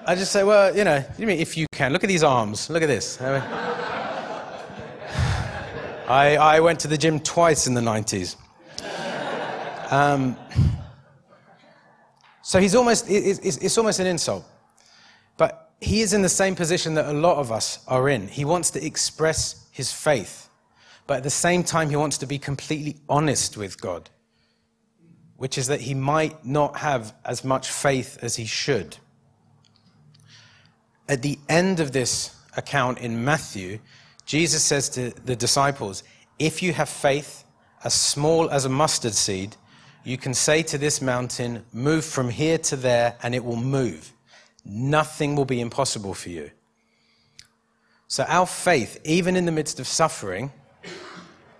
I 0.08 0.14
just 0.14 0.30
say, 0.30 0.44
well, 0.44 0.74
you 0.76 0.84
know, 0.84 1.04
you 1.18 1.26
mean 1.26 1.40
if 1.40 1.56
you 1.56 1.66
can. 1.72 1.92
Look 1.92 2.04
at 2.04 2.06
these 2.06 2.22
arms. 2.22 2.70
Look 2.70 2.84
at 2.84 2.86
this. 2.86 3.20
I, 6.08 6.36
I 6.36 6.60
went 6.60 6.78
to 6.80 6.88
the 6.88 6.96
gym 6.96 7.18
twice 7.18 7.66
in 7.66 7.74
the 7.74 7.80
90s. 7.80 8.36
Um, 9.90 10.36
so 12.42 12.60
he's 12.60 12.76
almost, 12.76 13.06
it's, 13.10 13.56
it's 13.56 13.76
almost 13.76 13.98
an 13.98 14.06
insult. 14.06 14.44
But 15.36 15.72
he 15.80 16.02
is 16.02 16.12
in 16.12 16.22
the 16.22 16.28
same 16.28 16.54
position 16.54 16.94
that 16.94 17.06
a 17.06 17.12
lot 17.12 17.38
of 17.38 17.50
us 17.50 17.80
are 17.88 18.08
in. 18.08 18.28
He 18.28 18.44
wants 18.44 18.70
to 18.70 18.86
express 18.86 19.66
his 19.72 19.92
faith, 19.92 20.48
but 21.08 21.16
at 21.16 21.22
the 21.24 21.30
same 21.30 21.64
time, 21.64 21.90
he 21.90 21.96
wants 21.96 22.18
to 22.18 22.26
be 22.26 22.38
completely 22.38 23.00
honest 23.08 23.56
with 23.56 23.80
God, 23.80 24.08
which 25.36 25.58
is 25.58 25.66
that 25.66 25.80
he 25.80 25.94
might 25.94 26.46
not 26.46 26.76
have 26.76 27.12
as 27.24 27.44
much 27.44 27.68
faith 27.68 28.18
as 28.22 28.36
he 28.36 28.44
should. 28.44 28.98
At 31.08 31.22
the 31.22 31.38
end 31.48 31.80
of 31.80 31.92
this 31.92 32.34
account 32.56 32.98
in 32.98 33.24
Matthew, 33.24 33.78
Jesus 34.24 34.62
says 34.64 34.88
to 34.90 35.10
the 35.24 35.36
disciples, 35.36 36.02
If 36.38 36.62
you 36.62 36.72
have 36.72 36.88
faith 36.88 37.44
as 37.84 37.94
small 37.94 38.50
as 38.50 38.64
a 38.64 38.68
mustard 38.68 39.14
seed, 39.14 39.56
you 40.04 40.18
can 40.18 40.34
say 40.34 40.62
to 40.64 40.78
this 40.78 41.00
mountain, 41.00 41.64
Move 41.72 42.04
from 42.04 42.28
here 42.28 42.58
to 42.58 42.76
there, 42.76 43.16
and 43.22 43.34
it 43.34 43.44
will 43.44 43.56
move. 43.56 44.12
Nothing 44.64 45.36
will 45.36 45.44
be 45.44 45.60
impossible 45.60 46.14
for 46.14 46.30
you. 46.30 46.50
So, 48.08 48.24
our 48.28 48.46
faith, 48.46 49.00
even 49.04 49.36
in 49.36 49.46
the 49.46 49.52
midst 49.52 49.78
of 49.78 49.86
suffering, 49.86 50.52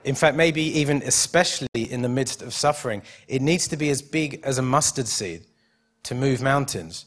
in 0.04 0.14
fact, 0.14 0.36
maybe 0.36 0.62
even 0.78 1.02
especially 1.04 1.68
in 1.74 2.02
the 2.02 2.08
midst 2.08 2.40
of 2.40 2.54
suffering, 2.54 3.02
it 3.26 3.42
needs 3.42 3.66
to 3.68 3.76
be 3.76 3.90
as 3.90 4.02
big 4.02 4.40
as 4.44 4.58
a 4.58 4.62
mustard 4.62 5.08
seed 5.08 5.42
to 6.04 6.14
move 6.14 6.40
mountains. 6.40 7.06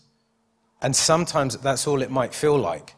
And 0.81 0.95
sometimes 0.95 1.57
that's 1.57 1.87
all 1.87 2.01
it 2.01 2.11
might 2.11 2.33
feel 2.33 2.57
like. 2.57 2.95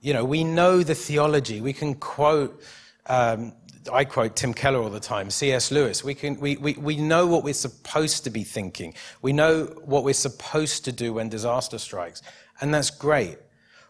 You 0.00 0.12
know, 0.12 0.24
we 0.24 0.42
know 0.42 0.82
the 0.82 0.94
theology. 0.94 1.60
We 1.60 1.72
can 1.72 1.94
quote, 1.94 2.60
um, 3.06 3.52
I 3.92 4.04
quote 4.04 4.36
Tim 4.36 4.54
Keller 4.54 4.80
all 4.80 4.90
the 4.90 5.00
time, 5.00 5.30
C.S. 5.30 5.70
Lewis. 5.70 6.02
We, 6.02 6.14
can, 6.14 6.40
we, 6.40 6.56
we, 6.56 6.74
we 6.74 6.96
know 6.96 7.26
what 7.26 7.44
we're 7.44 7.54
supposed 7.54 8.24
to 8.24 8.30
be 8.30 8.42
thinking. 8.42 8.94
We 9.20 9.32
know 9.32 9.64
what 9.84 10.02
we're 10.02 10.14
supposed 10.14 10.84
to 10.86 10.92
do 10.92 11.12
when 11.12 11.28
disaster 11.28 11.78
strikes. 11.78 12.22
And 12.60 12.72
that's 12.72 12.90
great. 12.90 13.38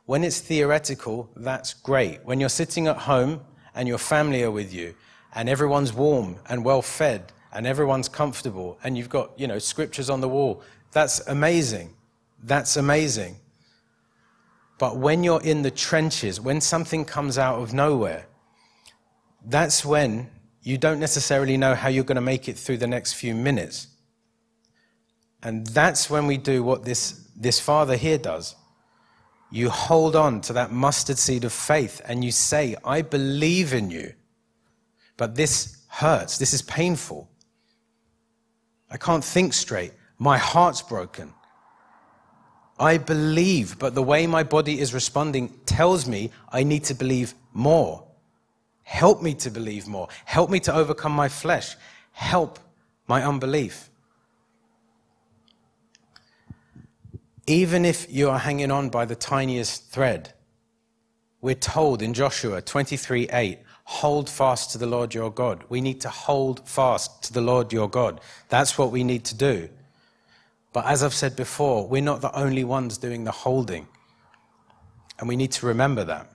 When 0.05 0.25
it's 0.25 0.41
theoretical, 0.41 1.31
that's 1.37 1.75
great. 1.75 2.25
When 2.25 2.41
you're 2.41 2.49
sitting 2.49 2.89
at 2.89 2.97
home 2.99 3.41
and 3.75 3.87
your 3.87 3.99
family 3.99 4.43
are 4.43 4.51
with 4.51 4.75
you 4.75 4.95
and 5.35 5.49
everyone's 5.49 5.93
warm 5.93 6.37
and 6.49 6.65
well 6.65 6.83
fed 6.83 7.33
and 7.53 7.67
everyone's 7.67 8.09
comfortable 8.09 8.79
and 8.83 8.99
you've 8.99 9.09
got, 9.09 9.39
you 9.39 9.47
know, 9.47 9.59
scriptures 9.59 10.11
on 10.11 10.21
the 10.21 10.29
wall, 10.29 10.63
that's 10.91 11.27
amazing. 11.29 11.95
That's 12.43 12.77
amazing. 12.77 13.37
But 14.79 14.97
when 14.97 15.23
you're 15.23 15.43
in 15.43 15.63
the 15.63 15.71
trenches, 15.71 16.41
when 16.41 16.61
something 16.61 17.05
comes 17.05 17.39
out 17.39 17.61
of 17.61 17.73
nowhere, 17.73 18.27
that's 19.45 19.85
when 19.85 20.29
you 20.63 20.79
don't 20.79 21.01
necessarily 21.01 21.57
know 21.57 21.75
how 21.75 21.89
you're 21.89 22.05
going 22.05 22.17
to 22.17 22.21
make 22.21 22.49
it 22.49 22.59
through 22.59 22.79
the 22.79 22.87
next 22.87 23.15
few 23.15 23.35
minutes. 23.35 23.89
And 25.43 25.67
that's 25.67 26.09
when 26.09 26.27
we 26.27 26.37
do 26.37 26.63
what 26.63 26.85
this, 26.85 27.29
this 27.37 27.59
father 27.59 27.97
here 27.97 28.19
does. 28.19 28.55
You 29.51 29.71
hold 29.71 30.17
on 30.17 30.41
to 30.43 30.53
that 30.55 30.73
mustard 30.73 31.19
seed 31.19 31.45
of 31.45 31.53
faith 31.53 32.01
and 32.07 32.25
you 32.25 32.33
say, 32.33 32.77
I 32.85 33.03
believe 33.03 33.73
in 33.75 33.91
you, 33.91 34.15
but 35.17 35.35
this 35.35 35.85
hurts. 35.89 36.39
This 36.39 36.55
is 36.55 36.63
painful. 36.63 37.29
I 38.91 38.97
can't 38.97 39.25
think 39.25 39.53
straight. 39.53 39.93
My 40.19 40.39
heart's 40.39 40.83
broken. 40.83 41.35
I 42.83 42.99
believe, 42.99 43.79
but 43.79 43.95
the 43.95 44.03
way 44.03 44.27
my 44.27 44.43
body 44.43 44.81
is 44.81 44.93
responding 44.93 45.51
tells 45.67 46.09
me 46.09 46.33
I 46.51 46.65
need 46.65 46.83
to 46.85 46.95
believe 46.95 47.33
more. 47.53 48.05
Help 48.83 49.23
me 49.23 49.35
to 49.35 49.51
believe 49.51 49.87
more. 49.87 50.09
Help 50.25 50.51
me 50.51 50.59
to 50.61 50.75
overcome 50.75 51.13
my 51.13 51.29
flesh. 51.29 51.77
Help 52.11 52.59
my 53.07 53.25
unbelief. 53.25 53.89
Even 57.47 57.85
if 57.85 58.13
you 58.13 58.29
are 58.29 58.41
hanging 58.41 58.73
on 58.73 58.89
by 58.89 59.05
the 59.05 59.15
tiniest 59.15 59.89
thread, 59.93 60.33
we're 61.41 61.55
told 61.55 62.03
in 62.03 62.13
Joshua 62.13 62.61
23 62.63 63.29
8, 63.33 63.61
hold 63.85 64.29
fast 64.29 64.73
to 64.73 64.79
the 64.79 64.87
Lord 64.87 65.15
your 65.15 65.31
God. 65.31 65.63
We 65.69 65.81
need 65.81 66.01
to 66.01 66.09
hold 66.09 66.69
fast 66.69 67.23
to 67.25 67.33
the 67.33 67.41
Lord 67.41 67.73
your 67.73 67.89
God. 67.89 68.21
That's 68.49 68.77
what 68.77 68.91
we 68.91 69.05
need 69.05 69.25
to 69.27 69.37
do. 69.37 69.69
But 70.73 70.87
as 70.87 71.03
I've 71.03 71.15
said 71.15 71.37
before, 71.37 71.87
we're 71.87 72.03
not 72.03 72.21
the 72.21 72.35
only 72.37 72.65
ones 72.65 72.99
doing 72.99 73.25
the 73.25 73.31
holding. 73.31 73.87
And 75.19 75.29
we 75.29 75.37
need 75.37 75.53
to 75.53 75.67
remember 75.67 76.05
that. 76.05 76.31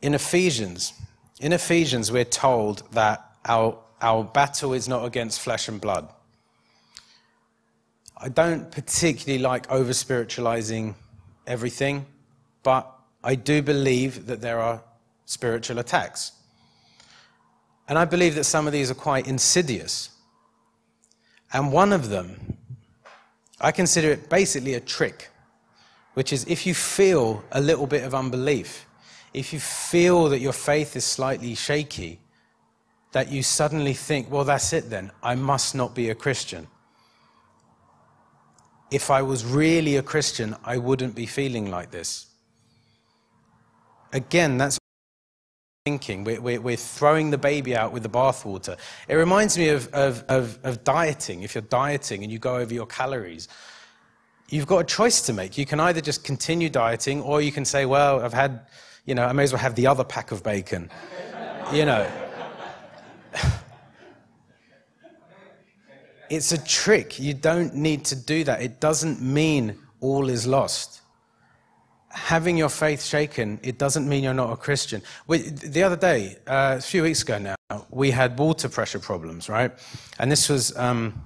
In 0.00 0.14
Ephesians, 0.14 0.92
in 1.40 1.52
Ephesians, 1.52 2.12
we're 2.12 2.24
told 2.24 2.82
that 2.92 3.24
our, 3.44 3.78
our 4.00 4.24
battle 4.24 4.72
is 4.72 4.88
not 4.88 5.04
against 5.04 5.40
flesh 5.40 5.68
and 5.68 5.80
blood. 5.80 6.08
I 8.16 8.28
don't 8.28 8.70
particularly 8.70 9.42
like 9.42 9.70
over 9.70 9.92
spiritualizing 9.92 10.94
everything, 11.46 12.06
but 12.62 12.90
I 13.22 13.34
do 13.34 13.60
believe 13.60 14.26
that 14.26 14.40
there 14.40 14.60
are 14.60 14.82
spiritual 15.26 15.78
attacks. 15.78 16.32
And 17.88 17.98
I 17.98 18.04
believe 18.04 18.34
that 18.34 18.44
some 18.44 18.66
of 18.66 18.72
these 18.72 18.90
are 18.90 18.94
quite 18.94 19.26
insidious. 19.26 20.10
And 21.52 21.72
one 21.72 21.92
of 21.92 22.08
them, 22.08 22.56
I 23.60 23.72
consider 23.72 24.10
it 24.10 24.28
basically 24.28 24.74
a 24.74 24.80
trick, 24.80 25.30
which 26.14 26.32
is 26.32 26.44
if 26.48 26.66
you 26.66 26.74
feel 26.74 27.44
a 27.52 27.60
little 27.60 27.86
bit 27.86 28.02
of 28.02 28.14
unbelief, 28.14 28.86
if 29.32 29.52
you 29.52 29.60
feel 29.60 30.28
that 30.30 30.40
your 30.40 30.52
faith 30.52 30.96
is 30.96 31.04
slightly 31.04 31.54
shaky, 31.54 32.18
that 33.12 33.30
you 33.30 33.42
suddenly 33.42 33.94
think, 33.94 34.30
well, 34.30 34.44
that's 34.44 34.72
it 34.72 34.90
then, 34.90 35.10
I 35.22 35.36
must 35.36 35.74
not 35.74 35.94
be 35.94 36.10
a 36.10 36.14
Christian. 36.14 36.66
If 38.90 39.10
I 39.10 39.22
was 39.22 39.44
really 39.44 39.96
a 39.96 40.02
Christian, 40.02 40.56
I 40.64 40.78
wouldn't 40.78 41.14
be 41.14 41.26
feeling 41.26 41.70
like 41.70 41.90
this. 41.90 42.26
Again, 44.12 44.58
that's 44.58 44.78
thinking. 45.86 46.24
We're, 46.24 46.40
we're, 46.40 46.60
we're, 46.60 46.76
throwing 46.76 47.30
the 47.30 47.38
baby 47.38 47.76
out 47.76 47.92
with 47.92 48.02
the 48.02 48.08
bathwater. 48.08 48.76
It 49.06 49.14
reminds 49.14 49.56
me 49.56 49.68
of, 49.68 49.86
of, 49.94 50.24
of, 50.26 50.58
of 50.64 50.82
dieting. 50.82 51.44
If 51.44 51.54
you're 51.54 51.62
dieting 51.62 52.24
and 52.24 52.32
you 52.32 52.40
go 52.40 52.56
over 52.56 52.74
your 52.74 52.86
calories, 52.86 53.46
you've 54.48 54.66
got 54.66 54.78
a 54.78 54.84
choice 54.84 55.20
to 55.22 55.32
make. 55.32 55.56
You 55.56 55.64
can 55.64 55.78
either 55.78 56.00
just 56.00 56.24
continue 56.24 56.68
dieting, 56.68 57.22
or 57.22 57.40
you 57.40 57.52
can 57.52 57.64
say, 57.64 57.86
well, 57.86 58.20
I've 58.20 58.32
had, 58.32 58.66
you 59.04 59.14
know, 59.14 59.24
I 59.24 59.32
may 59.32 59.44
as 59.44 59.52
well 59.52 59.62
have 59.62 59.76
the 59.76 59.86
other 59.86 60.02
pack 60.02 60.32
of 60.32 60.42
bacon. 60.42 60.90
you 61.72 61.84
know. 61.84 62.10
it's 66.30 66.50
a 66.50 66.64
trick. 66.64 67.20
You 67.20 67.32
don't 67.32 67.76
need 67.76 68.04
to 68.06 68.16
do 68.16 68.42
that. 68.42 68.60
It 68.60 68.80
doesn't 68.80 69.22
mean 69.22 69.78
all 70.00 70.30
is 70.30 70.48
lost 70.48 71.02
having 72.16 72.56
your 72.56 72.70
faith 72.70 73.04
shaken, 73.04 73.60
it 73.62 73.78
doesn't 73.78 74.08
mean 74.08 74.24
you're 74.24 74.34
not 74.34 74.52
a 74.52 74.56
Christian. 74.56 75.02
We, 75.26 75.38
the 75.38 75.82
other 75.82 75.96
day, 75.96 76.36
uh, 76.46 76.76
a 76.78 76.80
few 76.80 77.02
weeks 77.02 77.22
ago 77.22 77.38
now, 77.38 77.54
we 77.90 78.10
had 78.10 78.38
water 78.38 78.68
pressure 78.68 78.98
problems, 78.98 79.48
right? 79.48 79.70
And 80.18 80.32
this 80.32 80.48
was, 80.48 80.76
um, 80.76 81.22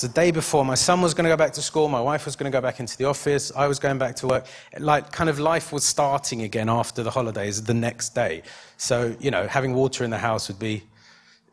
the 0.00 0.08
day 0.08 0.30
before. 0.30 0.64
My 0.64 0.74
son 0.74 1.00
was 1.00 1.14
going 1.14 1.24
to 1.24 1.30
go 1.30 1.36
back 1.36 1.52
to 1.54 1.62
school. 1.62 1.88
My 1.88 2.00
wife 2.00 2.26
was 2.26 2.36
going 2.36 2.50
to 2.50 2.54
go 2.54 2.60
back 2.60 2.80
into 2.80 2.96
the 2.98 3.04
office. 3.04 3.50
I 3.56 3.66
was 3.66 3.78
going 3.78 3.98
back 3.98 4.14
to 4.16 4.26
work. 4.26 4.46
Like, 4.78 5.10
kind 5.10 5.30
of 5.30 5.38
life 5.38 5.72
was 5.72 5.84
starting 5.84 6.42
again 6.42 6.68
after 6.68 7.02
the 7.02 7.10
holidays 7.10 7.62
the 7.62 7.74
next 7.74 8.14
day. 8.14 8.42
So, 8.76 9.16
you 9.20 9.30
know, 9.30 9.46
having 9.46 9.72
water 9.72 10.04
in 10.04 10.10
the 10.10 10.18
house 10.18 10.48
would 10.48 10.58
be 10.58 10.82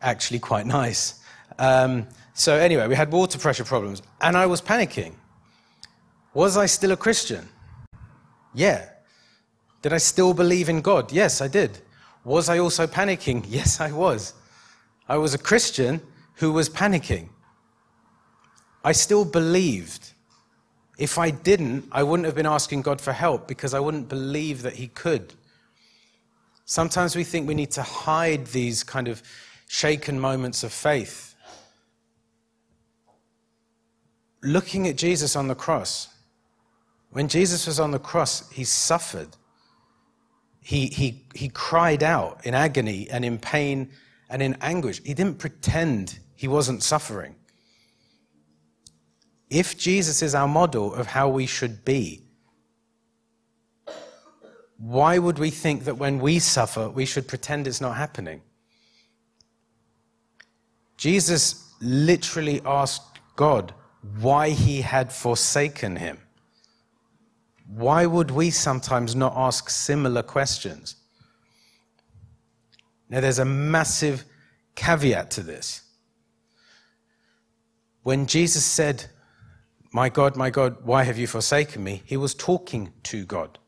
actually 0.02 0.40
quite 0.40 0.66
nice. 0.66 1.22
Um, 1.58 2.08
so, 2.34 2.56
anyway, 2.56 2.88
we 2.88 2.96
had 2.96 3.12
water 3.12 3.40
pressure 3.40 3.64
problems. 3.64 4.02
And 4.20 4.36
I 4.36 4.46
was 4.46 4.62
panicking. 4.62 5.14
Was 6.34 6.58
I 6.58 6.66
still 6.66 6.92
a 6.92 6.98
Christian? 6.98 7.48
Yeah. 8.54 8.90
Did 9.82 9.94
I 9.94 9.98
still 9.98 10.34
believe 10.34 10.70
in 10.70 10.82
God? 10.82 11.12
Yes, 11.12 11.42
I 11.42 11.48
did. 11.48 11.80
Was 12.24 12.50
I 12.50 12.60
also 12.60 12.88
panicking? 12.88 13.46
Yes, 13.50 13.80
I 13.80 13.92
was. 13.92 14.34
I 15.08 15.18
was 15.18 15.34
a 15.34 15.38
Christian 15.38 16.02
who 16.36 16.52
was 16.52 16.70
panicking. 16.70 17.30
I 18.84 18.92
still 18.92 19.26
believed. 19.26 20.12
If 20.98 21.18
I 21.18 21.32
didn't, 21.32 21.86
I 21.92 22.04
wouldn't 22.04 22.26
have 22.26 22.36
been 22.36 22.46
asking 22.46 22.84
God 22.84 23.02
for 23.02 23.14
help 23.14 23.48
because 23.48 23.74
I 23.74 23.80
wouldn't 23.80 24.10
believe 24.10 24.62
that 24.62 24.74
He 24.74 24.88
could. 24.88 25.34
Sometimes 26.66 27.16
we 27.16 27.24
think 27.24 27.48
we 27.48 27.56
need 27.56 27.72
to 27.72 27.84
hide 27.84 28.48
these 28.48 28.84
kind 28.84 29.08
of 29.08 29.22
shaken 29.68 30.20
moments 30.20 30.64
of 30.64 30.72
faith. 30.72 31.36
Looking 34.42 34.88
at 34.88 34.96
Jesus 34.96 35.36
on 35.36 35.48
the 35.48 35.56
cross, 35.56 36.13
when 37.14 37.28
Jesus 37.28 37.68
was 37.68 37.80
on 37.80 37.92
the 37.92 38.00
cross, 38.00 38.50
he 38.50 38.64
suffered. 38.64 39.30
He, 40.62 40.88
he, 40.88 41.26
he 41.36 41.48
cried 41.50 42.02
out 42.02 42.44
in 42.44 42.56
agony 42.56 43.08
and 43.10 43.24
in 43.24 43.38
pain 43.38 43.92
and 44.30 44.42
in 44.42 44.58
anguish. 44.62 45.00
He 45.04 45.14
didn't 45.14 45.38
pretend 45.38 46.18
he 46.36 46.48
wasn't 46.48 46.82
suffering. 46.82 47.36
If 49.52 49.78
Jesus 49.78 50.24
is 50.24 50.34
our 50.34 50.48
model 50.48 50.92
of 50.96 51.06
how 51.06 51.30
we 51.30 51.46
should 51.46 51.86
be, 51.86 52.24
why 54.78 55.20
would 55.20 55.38
we 55.38 55.52
think 55.52 55.86
that 55.86 56.00
when 56.00 56.18
we 56.20 56.40
suffer, 56.40 56.90
we 56.90 57.06
should 57.06 57.28
pretend 57.28 57.68
it's 57.68 57.80
not 57.80 57.96
happening? 57.96 58.42
Jesus 60.98 61.72
literally 61.80 62.60
asked 62.66 63.20
God 63.36 63.72
why 64.20 64.50
he 64.50 64.82
had 64.82 65.14
forsaken 65.14 65.98
him. 65.98 66.18
Why 67.68 68.06
would 68.06 68.32
we 68.32 68.50
sometimes 68.50 69.16
not 69.16 69.34
ask 69.36 69.70
similar 69.70 70.22
questions? 70.22 70.96
Now, 73.10 73.22
there's 73.22 73.40
a 73.40 73.46
massive 73.46 74.26
caveat 74.76 75.32
to 75.32 75.44
this. 75.44 75.82
When 78.04 78.26
Jesus 78.26 78.66
said, 78.66 79.06
My 79.92 80.10
God, 80.10 80.36
my 80.36 80.50
God, 80.50 80.78
why 80.84 81.04
have 81.04 81.18
you 81.18 81.28
forsaken 81.28 81.84
me? 81.84 82.02
He 82.06 82.18
was 82.18 82.34
talking 82.34 82.92
to 83.04 83.26
God. 83.26 83.60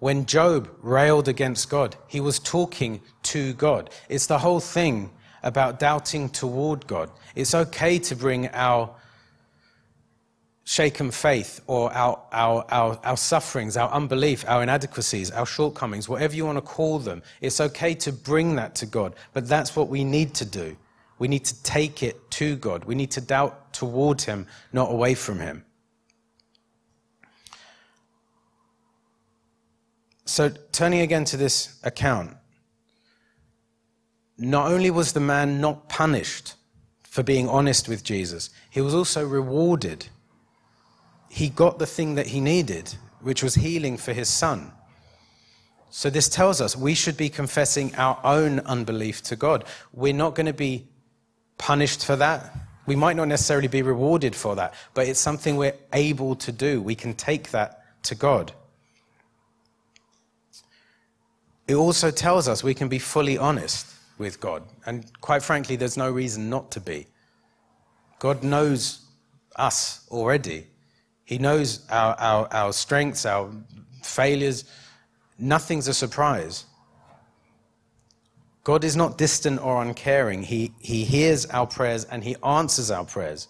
When 0.00 0.26
Job 0.26 0.68
railed 0.82 1.28
against 1.28 1.70
God, 1.70 1.96
he 2.08 2.20
was 2.20 2.40
talking 2.40 3.00
to 3.22 3.54
God. 3.54 3.90
It's 4.08 4.26
the 4.26 4.38
whole 4.38 4.60
thing 4.60 5.10
about 5.44 5.78
doubting 5.78 6.28
toward 6.28 6.86
God. 6.86 7.10
It's 7.36 7.54
okay 7.54 7.98
to 8.00 8.16
bring 8.16 8.48
our 8.48 8.94
shaken 10.64 11.10
faith 11.10 11.60
or 11.66 11.92
our, 11.92 12.22
our, 12.32 12.64
our, 12.70 13.00
our 13.02 13.16
sufferings, 13.16 13.76
our 13.76 13.90
unbelief, 13.90 14.44
our 14.46 14.62
inadequacies, 14.62 15.30
our 15.30 15.46
shortcomings, 15.46 16.08
whatever 16.08 16.34
you 16.34 16.46
want 16.46 16.58
to 16.58 16.62
call 16.62 16.98
them. 16.98 17.22
It's 17.40 17.60
okay 17.60 17.94
to 17.96 18.12
bring 18.12 18.56
that 18.56 18.74
to 18.76 18.86
God, 18.86 19.14
but 19.32 19.48
that's 19.48 19.74
what 19.74 19.88
we 19.88 20.04
need 20.04 20.34
to 20.34 20.44
do. 20.44 20.76
We 21.18 21.28
need 21.28 21.44
to 21.46 21.62
take 21.62 22.02
it 22.02 22.30
to 22.32 22.56
God. 22.56 22.84
We 22.84 22.94
need 22.94 23.10
to 23.12 23.20
doubt 23.20 23.72
toward 23.72 24.22
Him, 24.22 24.46
not 24.72 24.90
away 24.90 25.14
from 25.14 25.38
Him. 25.38 25.64
So, 30.24 30.50
turning 30.70 31.00
again 31.00 31.24
to 31.26 31.36
this 31.36 31.78
account, 31.84 32.36
not 34.38 34.72
only 34.72 34.90
was 34.90 35.12
the 35.12 35.20
man 35.20 35.60
not 35.60 35.88
punished 35.88 36.54
for 37.02 37.22
being 37.22 37.48
honest 37.48 37.88
with 37.88 38.02
Jesus, 38.02 38.50
he 38.70 38.80
was 38.80 38.94
also 38.94 39.26
rewarded. 39.26 40.06
He 41.32 41.48
got 41.48 41.78
the 41.78 41.86
thing 41.86 42.16
that 42.16 42.26
he 42.26 42.40
needed, 42.40 42.94
which 43.22 43.42
was 43.42 43.54
healing 43.54 43.96
for 43.96 44.12
his 44.12 44.28
son. 44.28 44.70
So, 45.88 46.10
this 46.10 46.28
tells 46.28 46.60
us 46.60 46.76
we 46.76 46.92
should 46.92 47.16
be 47.16 47.30
confessing 47.30 47.94
our 47.94 48.20
own 48.22 48.60
unbelief 48.60 49.22
to 49.24 49.36
God. 49.36 49.64
We're 49.94 50.12
not 50.12 50.34
going 50.34 50.44
to 50.44 50.52
be 50.52 50.86
punished 51.56 52.04
for 52.04 52.16
that. 52.16 52.54
We 52.84 52.96
might 52.96 53.16
not 53.16 53.28
necessarily 53.28 53.66
be 53.66 53.80
rewarded 53.80 54.36
for 54.36 54.56
that, 54.56 54.74
but 54.92 55.08
it's 55.08 55.18
something 55.18 55.56
we're 55.56 55.78
able 55.94 56.34
to 56.36 56.52
do. 56.52 56.82
We 56.82 56.94
can 56.94 57.14
take 57.14 57.50
that 57.52 57.82
to 58.04 58.14
God. 58.14 58.52
It 61.66 61.76
also 61.76 62.10
tells 62.10 62.46
us 62.46 62.62
we 62.62 62.74
can 62.74 62.88
be 62.88 62.98
fully 62.98 63.38
honest 63.38 63.86
with 64.18 64.38
God. 64.38 64.64
And 64.84 65.10
quite 65.22 65.42
frankly, 65.42 65.76
there's 65.76 65.96
no 65.96 66.10
reason 66.10 66.50
not 66.50 66.70
to 66.72 66.80
be. 66.80 67.06
God 68.18 68.42
knows 68.42 69.06
us 69.56 70.06
already. 70.10 70.66
He 71.32 71.38
knows 71.38 71.80
our, 71.88 72.14
our, 72.18 72.48
our 72.52 72.72
strengths, 72.74 73.24
our 73.24 73.50
failures. 74.02 74.66
Nothing's 75.38 75.88
a 75.88 75.94
surprise. 75.94 76.66
God 78.64 78.84
is 78.84 78.96
not 78.96 79.16
distant 79.16 79.58
or 79.64 79.80
uncaring. 79.80 80.42
He, 80.42 80.72
he 80.78 81.04
hears 81.04 81.46
our 81.46 81.66
prayers 81.66 82.04
and 82.04 82.22
he 82.22 82.36
answers 82.44 82.90
our 82.90 83.06
prayers. 83.06 83.48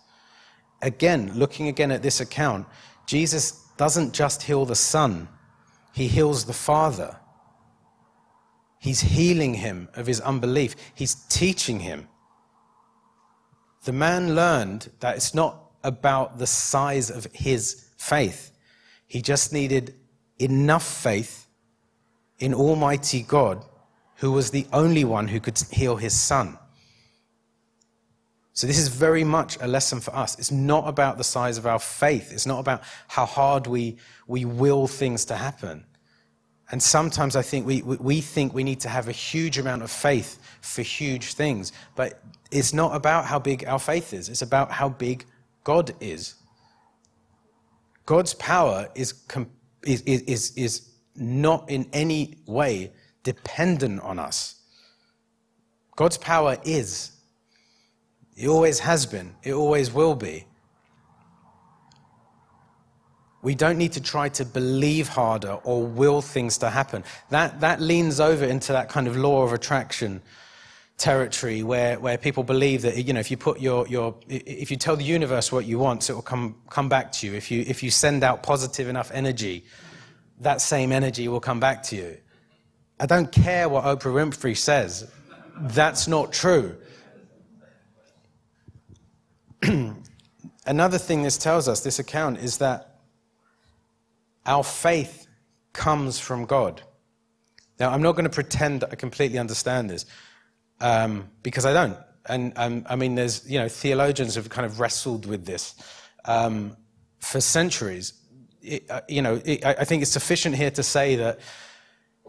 Again, 0.81 1.33
looking 1.35 1.67
again 1.67 1.91
at 1.91 2.03
this 2.03 2.21
account, 2.21 2.69
Jesus 3.05 3.67
doesn't 3.77 4.15
just 4.15 4.45
heal 4.45 4.65
the 4.65 4.77
Son, 4.77 5.27
he 5.93 6.07
heals 6.07 6.45
the 6.45 6.53
Father. 6.53 7.17
He's 8.79 9.01
healing 9.01 9.55
him 9.55 9.89
of 9.95 10.07
his 10.07 10.21
unbelief. 10.21 10.77
He's 10.95 11.17
teaching 11.17 11.81
him. 11.81 12.07
The 13.83 13.93
man 13.93 14.37
learned 14.37 14.89
that 15.01 15.17
it's 15.17 15.35
not 15.35 15.63
about 15.85 16.39
the 16.39 16.47
size 16.47 17.11
of 17.11 17.27
his 17.33 17.89
faith. 17.97 18.51
He 19.07 19.23
just 19.23 19.53
needed 19.53 19.95
enough 20.39 20.85
faith 20.85 21.47
in 22.39 22.55
Almighty 22.55 23.23
God, 23.23 23.65
who 24.17 24.33
was 24.33 24.51
the 24.51 24.67
only 24.73 25.05
one 25.05 25.29
who 25.29 25.41
could 25.41 25.59
heal 25.71 25.97
his 25.97 26.19
son. 26.19 26.59
So, 28.55 28.67
this 28.67 28.79
is 28.79 28.89
very 28.89 29.25
much 29.25 29.57
a 29.61 29.67
lesson 29.67 30.01
for 30.01 30.15
us. 30.15 30.39
It's 30.39 30.51
not 30.51 30.87
about 30.87 31.17
the 31.17 31.25
size 31.25 31.57
of 31.57 31.67
our 31.67 31.79
faith, 31.79 32.33
it's 32.33 32.47
not 32.47 32.61
about 32.61 32.83
how 33.09 33.25
hard 33.25 33.67
we, 33.67 33.97
we 34.27 34.45
will 34.45 34.87
things 34.87 35.25
to 35.27 35.37
happen. 35.37 35.85
And 36.71 36.83
sometimes 36.83 37.37
I 37.37 37.43
think 37.43 37.67
we, 37.67 37.83
we 37.83 38.23
think 38.23 38.55
we 38.55 38.65
need 38.65 38.81
to 38.81 38.89
have 38.89 39.07
a 39.09 39.13
huge 39.13 39.59
amount 39.59 39.83
of 39.83 39.91
faith 39.91 40.39
for 40.63 40.81
huge 40.81 41.35
things. 41.35 41.71
But 41.97 42.23
it's 42.51 42.73
not 42.73 42.97
about 42.97 43.27
how 43.27 43.39
big 43.39 43.67
our 43.67 43.79
faith 43.79 44.15
is, 44.15 44.29
it's 44.29 44.43
about 44.43 44.71
how 44.71 44.89
big 44.89 45.25
God 45.65 45.95
is. 46.01 46.35
God's 48.07 48.35
power 48.35 48.89
is, 48.95 49.15
is, 49.85 50.03
is, 50.03 50.53
is 50.57 50.89
not 51.15 51.71
in 51.71 51.89
any 51.93 52.37
way 52.47 52.93
dependent 53.23 54.01
on 54.01 54.19
us. 54.19 54.57
God's 55.97 56.19
power 56.19 56.57
is. 56.65 57.13
It 58.37 58.49
always 58.49 58.81
has 58.81 59.07
been. 59.07 59.35
It 59.43 59.53
always 59.53 59.93
will 59.93 60.15
be. 60.15 60.47
We 63.43 63.55
don't 63.57 63.77
need 63.77 63.93
to 63.93 64.01
try 64.01 64.29
to 64.31 64.45
believe 64.45 65.09
harder 65.09 65.55
or 65.65 65.85
will 65.85 66.23
things 66.23 66.59
to 66.59 66.71
happen. 66.71 67.03
That, 67.31 67.61
that 67.61 67.81
leans 67.81 68.21
over 68.21 68.45
into 68.45 68.73
that 68.73 68.89
kind 68.89 69.09
of 69.09 69.17
law 69.17 69.43
of 69.43 69.53
attraction 69.53 70.23
territory 71.03 71.65
where, 71.65 71.99
where 71.99 72.17
people 72.17 72.45
believe 72.45 72.83
that 72.83 72.97
you 72.97 73.13
know 73.13 73.19
if 73.19 73.29
you 73.29 73.37
put 73.37 73.61
your, 73.61 73.87
your 73.89 74.15
if 74.29 74.71
you 74.71 74.77
tell 74.77 74.95
the 74.95 75.03
universe 75.05 75.51
what 75.51 75.65
you 75.67 75.77
want 75.77 76.09
it 76.09 76.15
will 76.15 76.23
come, 76.23 76.55
come 76.71 76.89
back 76.89 77.11
to 77.11 77.27
you. 77.27 77.35
If 77.35 77.51
you 77.51 77.65
if 77.67 77.83
you 77.83 77.91
send 77.91 78.23
out 78.23 78.45
positive 78.45 78.89
enough 78.89 79.11
energy 79.13 79.65
that 80.43 80.61
same 80.61 80.93
energy 80.93 81.27
will 81.29 81.41
come 81.41 81.59
back 81.61 81.83
to 81.85 81.97
you. 81.97 82.17
I 83.01 83.07
don't 83.07 83.33
care 83.33 83.69
what 83.69 83.85
oprah 83.85 84.13
winfrey 84.13 84.57
says. 84.57 85.11
That's 85.57 86.07
not 86.07 86.33
true. 86.33 86.77
Another 90.67 90.99
thing 90.99 91.23
this 91.23 91.39
tells 91.39 91.69
us 91.69 91.81
this 91.81 91.99
account 91.99 92.39
is 92.39 92.59
that 92.59 93.01
our 94.47 94.65
faith 94.65 95.27
comes 95.73 96.19
from 96.19 96.45
God. 96.45 96.83
Now, 97.81 97.91
I'm 97.91 98.03
not 98.03 98.13
going 98.13 98.25
to 98.25 98.31
pretend 98.31 98.83
that 98.83 98.91
I 98.93 98.95
completely 98.95 99.39
understand 99.39 99.91
this 99.91 100.07
um, 100.83 101.31
because 101.43 101.65
I 101.65 101.73
don't. 101.73 101.97
And 102.27 102.53
um, 102.57 102.85
I 102.89 102.97
mean, 102.97 103.15
there's, 103.15 103.49
you 103.51 103.59
know, 103.59 103.69
theologians 103.69 104.35
have 104.35 104.49
kind 104.51 104.67
of 104.67 104.79
wrestled 104.79 105.25
with 105.27 105.47
this 105.47 105.75
um, 106.27 106.77
for 107.21 107.41
centuries. 107.41 108.13
It, 108.61 108.91
uh, 108.91 109.01
you 109.09 109.23
know, 109.23 109.41
it, 109.45 109.65
I 109.65 109.85
think 109.85 110.03
it's 110.03 110.11
sufficient 110.11 110.55
here 110.55 110.71
to 110.73 110.83
say 110.83 111.17
that 111.17 111.41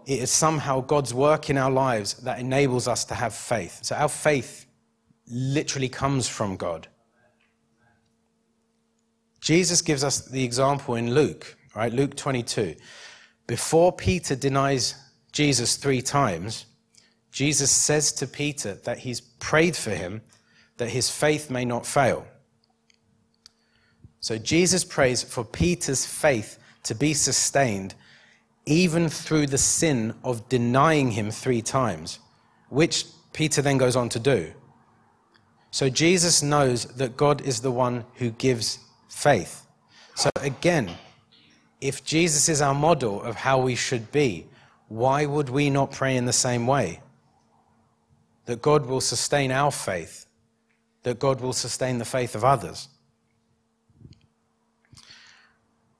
it 0.08 0.20
is 0.20 0.32
somehow 0.32 0.80
God's 0.80 1.14
work 1.14 1.50
in 1.50 1.58
our 1.58 1.70
lives 1.72 2.14
that 2.24 2.40
enables 2.40 2.88
us 2.88 3.04
to 3.06 3.14
have 3.14 3.36
faith. 3.36 3.80
So 3.84 3.96
our 3.96 4.10
faith 4.10 4.66
literally 5.28 5.90
comes 5.90 6.30
from 6.30 6.56
God. 6.56 6.88
Jesus 9.42 9.82
gives 9.82 10.04
us 10.04 10.26
the 10.26 10.44
example 10.44 10.96
in 10.96 11.14
Luke 11.14 11.58
right? 11.76 11.94
Luke 11.94 12.16
22. 12.16 12.76
Before 13.48 13.92
Peter 13.92 14.36
denies 14.36 14.96
Jesus 15.32 15.76
three 15.76 16.02
times, 16.02 16.66
Jesus 17.34 17.72
says 17.72 18.14
to 18.14 18.28
Peter 18.28 18.76
that 18.86 19.00
he's 19.00 19.20
prayed 19.20 19.76
for 19.76 19.90
him 19.90 20.22
that 20.78 20.90
his 20.90 21.10
faith 21.10 21.50
may 21.50 21.66
not 21.66 21.86
fail. 21.86 22.28
So 24.20 24.38
Jesus 24.38 24.86
prays 24.86 25.24
for 25.24 25.44
Peter's 25.44 26.06
faith 26.06 26.60
to 26.84 26.94
be 26.94 27.14
sustained 27.14 27.96
even 28.66 29.10
through 29.10 29.48
the 29.48 29.58
sin 29.58 30.14
of 30.24 30.48
denying 30.48 31.12
him 31.12 31.32
three 31.32 31.62
times, 31.62 32.20
which 32.70 33.06
Peter 33.34 33.62
then 33.62 33.78
goes 33.78 33.96
on 33.96 34.10
to 34.10 34.20
do. 34.20 34.54
So 35.72 35.90
Jesus 35.90 36.44
knows 36.44 36.86
that 36.86 37.18
God 37.18 37.42
is 37.42 37.62
the 37.62 37.72
one 37.72 38.06
who 38.16 38.30
gives 38.30 38.78
faith. 39.10 39.66
So 40.16 40.30
again, 40.40 40.92
if 41.82 42.06
Jesus 42.06 42.48
is 42.48 42.62
our 42.62 42.76
model 42.76 43.22
of 43.24 43.36
how 43.36 43.60
we 43.60 43.76
should 43.76 44.12
be, 44.12 44.46
why 44.88 45.26
would 45.26 45.50
we 45.50 45.72
not 45.72 45.92
pray 45.92 46.16
in 46.16 46.26
the 46.26 46.32
same 46.32 46.68
way? 46.68 47.00
That 48.46 48.62
God 48.62 48.86
will 48.86 49.02
sustain 49.02 49.52
our 49.52 49.72
faith, 49.72 50.26
that 51.04 51.20
God 51.20 51.42
will 51.42 51.54
sustain 51.54 51.98
the 51.98 52.06
faith 52.06 52.36
of 52.36 52.44
others. 52.44 52.90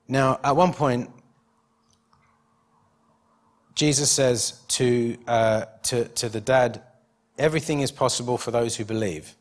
Now, 0.06 0.38
at 0.44 0.54
one 0.54 0.72
point, 0.72 1.10
Jesus 3.74 4.10
says 4.10 4.60
to, 4.68 5.16
uh, 5.26 5.64
to, 5.84 6.04
to 6.08 6.28
the 6.28 6.40
dad, 6.40 6.82
Everything 7.38 7.80
is 7.80 7.90
possible 7.90 8.38
for 8.38 8.50
those 8.50 8.76
who 8.76 8.84
believe. 8.84 9.34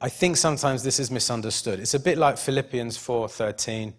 I 0.00 0.08
think 0.08 0.36
sometimes 0.36 0.82
this 0.82 1.00
is 1.00 1.10
misunderstood. 1.10 1.80
It's 1.80 1.94
a 1.94 2.00
bit 2.00 2.18
like 2.18 2.38
Philippians 2.38 2.96
4:13. 2.98 3.94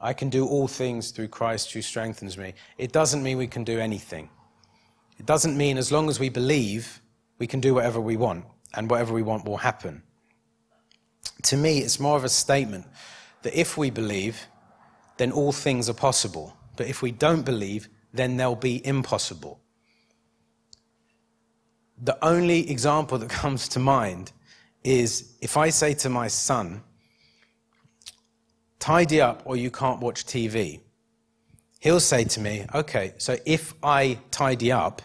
I 0.00 0.12
can 0.12 0.28
do 0.28 0.46
all 0.46 0.68
things 0.68 1.10
through 1.10 1.28
Christ 1.28 1.72
who 1.72 1.82
strengthens 1.82 2.38
me. 2.38 2.54
It 2.78 2.92
doesn't 2.92 3.22
mean 3.22 3.38
we 3.38 3.46
can 3.46 3.64
do 3.64 3.78
anything. 3.78 4.28
It 5.18 5.26
doesn't 5.26 5.56
mean 5.56 5.78
as 5.78 5.92
long 5.92 6.08
as 6.08 6.18
we 6.18 6.28
believe, 6.28 7.00
we 7.38 7.46
can 7.46 7.60
do 7.60 7.74
whatever 7.74 8.00
we 8.00 8.16
want 8.16 8.44
and 8.74 8.90
whatever 8.90 9.12
we 9.12 9.22
want 9.22 9.44
will 9.44 9.56
happen. 9.56 10.02
To 11.44 11.56
me, 11.56 11.78
it's 11.78 12.00
more 12.00 12.16
of 12.16 12.24
a 12.24 12.28
statement 12.28 12.86
that 13.42 13.58
if 13.58 13.76
we 13.76 13.90
believe, 13.90 14.46
then 15.16 15.30
all 15.30 15.52
things 15.52 15.88
are 15.88 15.94
possible. 15.94 16.56
But 16.76 16.88
if 16.88 17.02
we 17.02 17.12
don't 17.12 17.42
believe, 17.42 17.88
then 18.12 18.36
they'll 18.36 18.56
be 18.56 18.84
impossible. 18.86 19.60
The 22.02 22.18
only 22.24 22.68
example 22.70 23.18
that 23.18 23.30
comes 23.42 23.68
to 23.68 23.78
mind 23.78 24.32
is 24.82 25.34
if 25.40 25.56
I 25.56 25.70
say 25.70 25.94
to 25.94 26.08
my 26.08 26.28
son, 26.28 26.82
tidy 28.78 29.20
up 29.20 29.42
or 29.44 29.56
you 29.56 29.70
can't 29.70 30.00
watch 30.00 30.26
TV. 30.26 30.80
He'll 31.84 32.00
say 32.00 32.24
to 32.24 32.40
me, 32.40 32.64
okay, 32.74 33.12
so 33.18 33.36
if 33.44 33.74
I 33.82 34.18
tidy 34.30 34.72
up, 34.72 35.02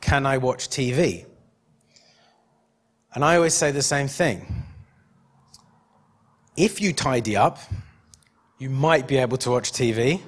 can 0.00 0.24
I 0.24 0.38
watch 0.38 0.70
TV? 0.70 1.26
And 3.14 3.22
I 3.22 3.36
always 3.36 3.52
say 3.52 3.72
the 3.72 3.82
same 3.82 4.08
thing. 4.08 4.64
If 6.56 6.80
you 6.80 6.94
tidy 6.94 7.36
up, 7.36 7.58
you 8.56 8.70
might 8.70 9.06
be 9.06 9.18
able 9.18 9.36
to 9.36 9.50
watch 9.50 9.70
TV. 9.70 10.22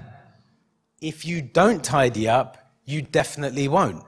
if 1.02 1.26
you 1.26 1.42
don't 1.42 1.84
tidy 1.84 2.26
up, 2.26 2.72
you 2.86 3.02
definitely 3.02 3.68
won't. 3.68 4.02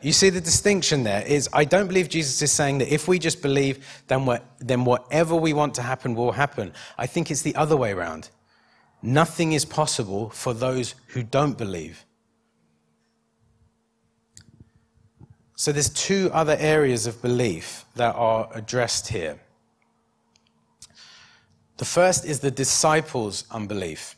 You 0.00 0.12
see 0.12 0.30
the 0.30 0.40
distinction 0.40 1.02
there 1.02 1.20
is 1.26 1.50
I 1.52 1.64
don't 1.66 1.86
believe 1.86 2.08
Jesus 2.08 2.40
is 2.40 2.50
saying 2.50 2.78
that 2.78 2.90
if 2.90 3.08
we 3.08 3.18
just 3.18 3.42
believe, 3.42 4.02
then, 4.06 4.26
then 4.58 4.86
whatever 4.86 5.36
we 5.36 5.52
want 5.52 5.74
to 5.74 5.82
happen 5.82 6.14
will 6.14 6.32
happen. 6.32 6.72
I 6.96 7.06
think 7.06 7.30
it's 7.30 7.42
the 7.42 7.54
other 7.56 7.76
way 7.76 7.92
around. 7.92 8.30
Nothing 9.02 9.52
is 9.52 9.64
possible 9.64 10.30
for 10.30 10.52
those 10.52 10.94
who 11.08 11.22
don't 11.22 11.56
believe. 11.56 12.04
So 15.56 15.72
there's 15.72 15.90
two 15.90 16.30
other 16.32 16.56
areas 16.58 17.06
of 17.06 17.20
belief 17.20 17.84
that 17.94 18.14
are 18.14 18.48
addressed 18.54 19.08
here. 19.08 19.38
The 21.76 21.84
first 21.84 22.24
is 22.24 22.40
the 22.40 22.50
disciples' 22.50 23.44
unbelief. 23.50 24.16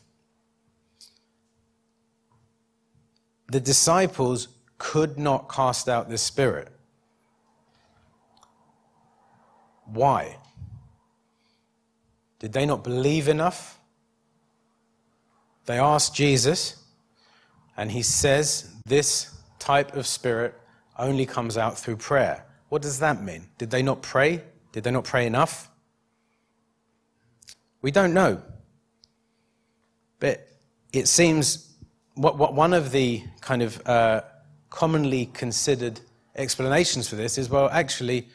The 3.49 3.59
disciples 3.59 4.49
could 4.77 5.17
not 5.17 5.49
cast 5.49 5.87
out 5.87 6.09
this 6.09 6.21
spirit. 6.21 6.69
Why? 9.85 10.37
Did 12.39 12.51
they 12.51 12.65
not 12.65 12.83
believe 12.83 13.27
enough? 13.27 13.79
They 15.65 15.79
ask 15.79 16.13
Jesus, 16.13 16.83
and 17.77 17.91
he 17.91 18.01
says 18.01 18.69
this 18.85 19.33
type 19.59 19.95
of 19.95 20.05
spirit 20.05 20.53
only 20.97 21.25
comes 21.25 21.57
out 21.57 21.77
through 21.77 21.97
prayer. 21.97 22.45
What 22.69 22.81
does 22.81 22.99
that 22.99 23.21
mean? 23.21 23.47
Did 23.57 23.71
they 23.71 23.81
not 23.81 24.01
pray? 24.01 24.43
Did 24.71 24.83
they 24.83 24.91
not 24.91 25.03
pray 25.05 25.25
enough? 25.25 25.69
We 27.81 27.91
don't 27.91 28.13
know. 28.13 28.41
But 30.19 30.47
it 30.91 31.07
seems 31.07 31.73
what, 32.15 32.37
what 32.37 32.53
one 32.53 32.73
of 32.73 32.91
the 32.91 33.23
kind 33.41 33.61
of 33.61 33.85
uh, 33.87 34.21
commonly 34.69 35.27
considered 35.27 35.99
explanations 36.35 37.07
for 37.07 37.15
this 37.15 37.37
is 37.37 37.49
well, 37.49 37.69
actually, 37.69 38.27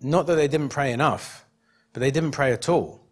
not 0.00 0.26
that 0.26 0.34
they 0.34 0.48
didn't 0.48 0.70
pray 0.70 0.92
enough, 0.92 1.44
but 1.92 2.00
they 2.00 2.10
didn't 2.10 2.32
pray 2.32 2.52
at 2.52 2.68
all. 2.68 3.03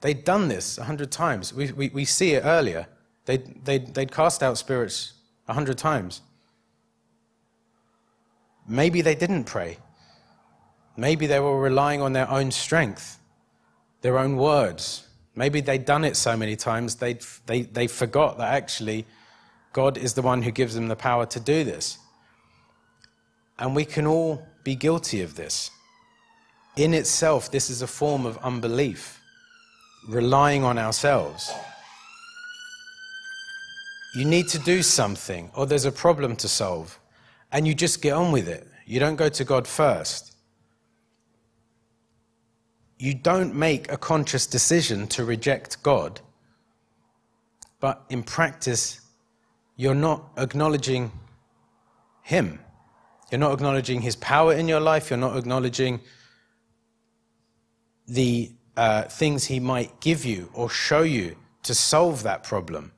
They'd 0.00 0.24
done 0.24 0.48
this 0.48 0.78
a 0.78 0.84
hundred 0.84 1.10
times. 1.10 1.52
We, 1.52 1.72
we, 1.72 1.88
we, 1.90 2.04
see 2.04 2.32
it 2.32 2.42
earlier. 2.44 2.86
They'd, 3.26 3.64
they'd, 3.64 3.94
they'd 3.94 4.10
cast 4.10 4.42
out 4.42 4.56
spirits 4.56 5.12
a 5.46 5.52
hundred 5.52 5.78
times. 5.78 6.22
Maybe 8.66 9.02
they 9.02 9.14
didn't 9.14 9.44
pray. 9.44 9.78
Maybe 10.96 11.26
they 11.26 11.40
were 11.40 11.60
relying 11.60 12.00
on 12.02 12.12
their 12.12 12.30
own 12.30 12.50
strength, 12.50 13.18
their 14.00 14.18
own 14.18 14.36
words. 14.36 15.06
Maybe 15.34 15.60
they'd 15.60 15.84
done 15.84 16.04
it 16.04 16.16
so 16.16 16.36
many 16.36 16.56
times 16.56 16.96
they 16.96 17.18
they, 17.46 17.62
they 17.62 17.86
forgot 17.86 18.38
that 18.38 18.52
actually 18.54 19.06
God 19.72 19.96
is 19.96 20.14
the 20.14 20.22
one 20.22 20.42
who 20.42 20.50
gives 20.50 20.74
them 20.74 20.88
the 20.88 20.96
power 20.96 21.26
to 21.26 21.40
do 21.40 21.64
this. 21.64 21.98
And 23.58 23.76
we 23.76 23.84
can 23.84 24.06
all 24.06 24.46
be 24.64 24.74
guilty 24.74 25.22
of 25.22 25.36
this. 25.36 25.70
In 26.76 26.94
itself, 26.94 27.50
this 27.50 27.70
is 27.70 27.82
a 27.82 27.86
form 27.86 28.26
of 28.26 28.38
unbelief, 28.38 29.19
relying 30.08 30.64
on 30.64 30.78
ourselves. 30.78 31.52
You 34.14 34.24
need 34.24 34.48
to 34.48 34.58
do 34.58 34.82
something, 34.82 35.50
or 35.54 35.66
there's 35.66 35.84
a 35.84 35.92
problem 35.92 36.34
to 36.36 36.48
solve, 36.48 36.98
and 37.52 37.66
you 37.66 37.74
just 37.74 38.02
get 38.02 38.12
on 38.12 38.32
with 38.32 38.48
it. 38.48 38.66
You 38.86 38.98
don't 38.98 39.16
go 39.16 39.28
to 39.28 39.44
God 39.44 39.68
first. 39.68 40.34
You 42.98 43.14
don't 43.14 43.54
make 43.54 43.90
a 43.90 43.96
conscious 43.96 44.46
decision 44.46 45.06
to 45.08 45.24
reject 45.24 45.82
God, 45.82 46.20
but 47.78 48.04
in 48.10 48.22
practice, 48.22 49.00
you're 49.76 49.94
not 49.94 50.24
acknowledging 50.36 51.12
Him. 52.22 52.58
You're 53.30 53.38
not 53.38 53.52
acknowledging 53.52 54.02
His 54.02 54.16
power 54.16 54.52
in 54.52 54.66
your 54.66 54.80
life. 54.80 55.08
You're 55.08 55.18
not 55.18 55.36
acknowledging 55.36 56.00
the 58.08 58.50
uh, 58.76 59.02
things 59.02 59.44
He 59.44 59.60
might 59.60 60.00
give 60.00 60.24
you 60.24 60.50
or 60.54 60.70
show 60.70 61.02
you 61.02 61.36
to 61.62 61.74
solve 61.74 62.22
that 62.22 62.42
problem. 62.42 62.92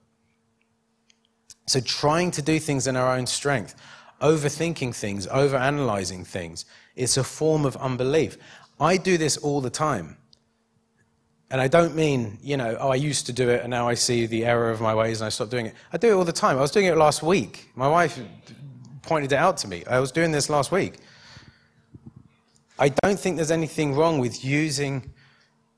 So, 1.66 1.80
trying 1.80 2.30
to 2.32 2.42
do 2.42 2.58
things 2.58 2.86
in 2.86 2.96
our 2.96 3.16
own 3.16 3.26
strength, 3.26 3.74
overthinking 4.20 4.94
things, 4.94 5.26
overanalyzing 5.26 6.26
things, 6.26 6.64
it's 6.96 7.16
a 7.16 7.24
form 7.24 7.64
of 7.64 7.76
unbelief. 7.76 8.36
I 8.80 8.96
do 8.96 9.16
this 9.16 9.36
all 9.36 9.60
the 9.60 9.70
time. 9.70 10.16
And 11.50 11.60
I 11.60 11.68
don't 11.68 11.94
mean, 11.94 12.38
you 12.42 12.56
know, 12.56 12.78
oh, 12.80 12.88
I 12.88 12.94
used 12.94 13.26
to 13.26 13.32
do 13.32 13.50
it 13.50 13.60
and 13.60 13.70
now 13.70 13.86
I 13.86 13.92
see 13.92 14.24
the 14.24 14.46
error 14.46 14.70
of 14.70 14.80
my 14.80 14.94
ways 14.94 15.20
and 15.20 15.26
I 15.26 15.28
stopped 15.28 15.50
doing 15.50 15.66
it. 15.66 15.74
I 15.92 15.98
do 15.98 16.08
it 16.08 16.14
all 16.14 16.24
the 16.24 16.32
time. 16.32 16.56
I 16.56 16.62
was 16.62 16.70
doing 16.70 16.86
it 16.86 16.96
last 16.96 17.22
week. 17.22 17.70
My 17.74 17.86
wife 17.86 18.18
pointed 19.02 19.32
it 19.32 19.36
out 19.36 19.58
to 19.58 19.68
me. 19.68 19.84
I 19.86 19.98
was 19.98 20.10
doing 20.10 20.32
this 20.32 20.48
last 20.48 20.72
week. 20.72 20.94
I 22.78 22.88
don't 22.88 23.18
think 23.18 23.36
there's 23.36 23.50
anything 23.50 23.94
wrong 23.94 24.18
with 24.18 24.42
using 24.42 25.12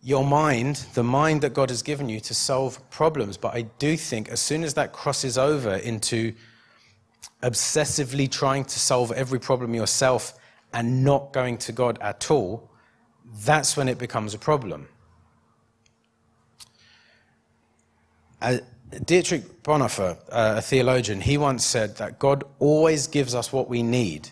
your 0.05 0.25
mind, 0.25 0.85
the 0.93 1.03
mind 1.03 1.41
that 1.41 1.55
God 1.55 1.71
has 1.71 1.83
given 1.83 2.11
you, 2.11 2.21
to 2.21 2.35
solve 2.35 2.79
problems. 2.91 3.39
But 3.39 3.55
I 3.55 3.63
do 3.63 3.97
think 3.97 4.29
as 4.29 4.39
soon 4.39 4.63
as 4.63 4.75
that 4.75 4.93
crosses 4.93 5.39
over 5.39 5.77
into 5.77 6.35
obsessively 7.43 8.31
trying 8.31 8.65
to 8.65 8.79
solve 8.79 9.11
every 9.13 9.41
problem 9.41 9.75
yourself 9.75 10.35
and 10.75 11.03
not 11.03 11.33
going 11.33 11.57
to 11.57 11.73
God 11.73 11.99
at 12.03 12.31
all, 12.31 12.71
that's 13.45 13.79
when 13.79 13.89
it 13.89 13.97
becomes 13.97 14.35
a 14.35 14.39
problem. 14.39 14.89
Uh, 18.43 18.59
Dietrich 19.07 19.63
Bonhoeffer, 19.63 20.19
uh, 20.31 20.55
a 20.59 20.61
theologian, 20.61 21.23
he 21.23 21.39
once 21.39 21.65
said 21.65 21.97
that 21.97 22.19
God 22.19 22.45
always 22.59 23.07
gives 23.07 23.35
us 23.35 23.55
what 23.55 23.71
we 23.71 23.83
need, 23.83 24.29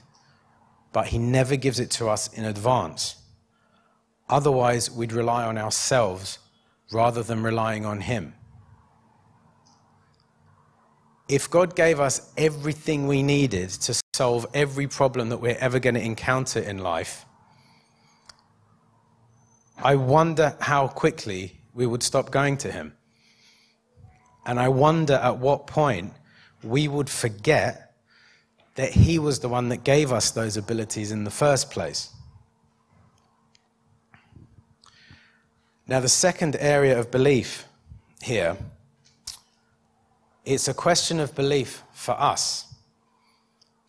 but 0.93 1.07
he 1.07 1.17
never 1.17 1.57
gives 1.57 1.81
it 1.81 1.91
to 1.93 2.11
us 2.11 2.31
in 2.35 2.45
advance. 2.45 3.22
Otherwise, 4.33 4.91
we'd 4.91 5.13
rely 5.13 5.45
on 5.45 5.59
ourselves 5.59 6.39
rather 6.91 7.23
than 7.23 7.43
relying 7.43 7.85
on 7.85 8.01
him. 8.01 8.33
If 11.29 11.51
God 11.51 11.77
gave 11.77 12.01
us 12.01 12.33
everything 12.39 13.07
we 13.07 13.23
needed 13.23 13.69
to 13.71 14.01
solve 14.15 14.47
every 14.55 14.87
problem 14.87 15.29
that 15.29 15.37
we're 15.37 15.59
ever 15.61 15.79
going 15.79 15.97
to 15.97 16.03
encounter 16.03 16.61
in 16.61 16.79
life, 16.79 17.27
I 19.77 19.97
wonder 19.97 20.57
how 20.61 20.89
quickly 20.89 21.61
we 21.75 21.87
would 21.87 22.03
stop 22.03 22.31
going 22.31 22.57
to 22.59 22.73
him. 22.73 22.95
And 24.47 24.59
I 24.59 24.71
wonder 24.71 25.15
at 25.15 25.37
what 25.37 25.67
point 25.67 26.15
we 26.63 26.89
would 26.89 27.11
forget 27.11 27.93
that 28.77 28.93
He 28.93 29.19
was 29.19 29.41
the 29.41 29.49
one 29.51 29.69
that 29.69 29.85
gave 29.85 30.11
us 30.11 30.31
those 30.31 30.57
abilities 30.57 31.13
in 31.13 31.25
the 31.25 31.31
first 31.31 31.71
place. 31.71 32.09
Now, 35.87 36.01
the 36.01 36.09
second 36.09 36.57
area 36.61 36.99
of 36.99 37.11
belief 37.11 37.67
here, 38.23 38.57
it's 40.45 40.69
a 40.69 40.75
question 40.75 41.21
of 41.21 41.35
belief 41.35 41.83
for 41.93 42.13
us 42.13 42.73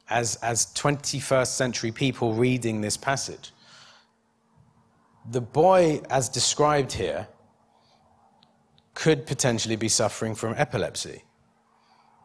as, 0.10 0.36
as 0.38 0.67
21st 0.73 1.47
century 1.47 1.91
people 1.91 2.34
reading 2.34 2.82
this 2.82 2.97
passage. 2.97 3.51
The 5.29 5.41
boy, 5.41 6.01
as 6.10 6.29
described 6.29 6.93
here, 6.93 7.27
could 8.93 9.25
potentially 9.25 9.75
be 9.75 9.88
suffering 9.88 10.36
from 10.36 10.53
epilepsy. 10.58 11.23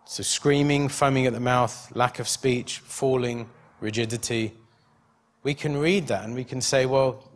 So, 0.04 0.22
screaming, 0.22 0.88
foaming 0.88 1.26
at 1.26 1.35
the 1.35 1.40
mouth, 1.40 1.94
lack 1.94 2.18
of 2.18 2.28
speech, 2.28 2.78
falling, 2.78 3.48
rigidity. 3.81 4.54
We 5.42 5.54
can 5.54 5.76
read 5.76 6.07
that 6.09 6.24
and 6.24 6.35
we 6.35 6.44
can 6.44 6.61
say, 6.61 6.87
well, 6.87 7.31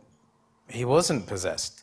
he 0.67 0.83
wasn't 0.83 1.27
possessed. 1.27 1.82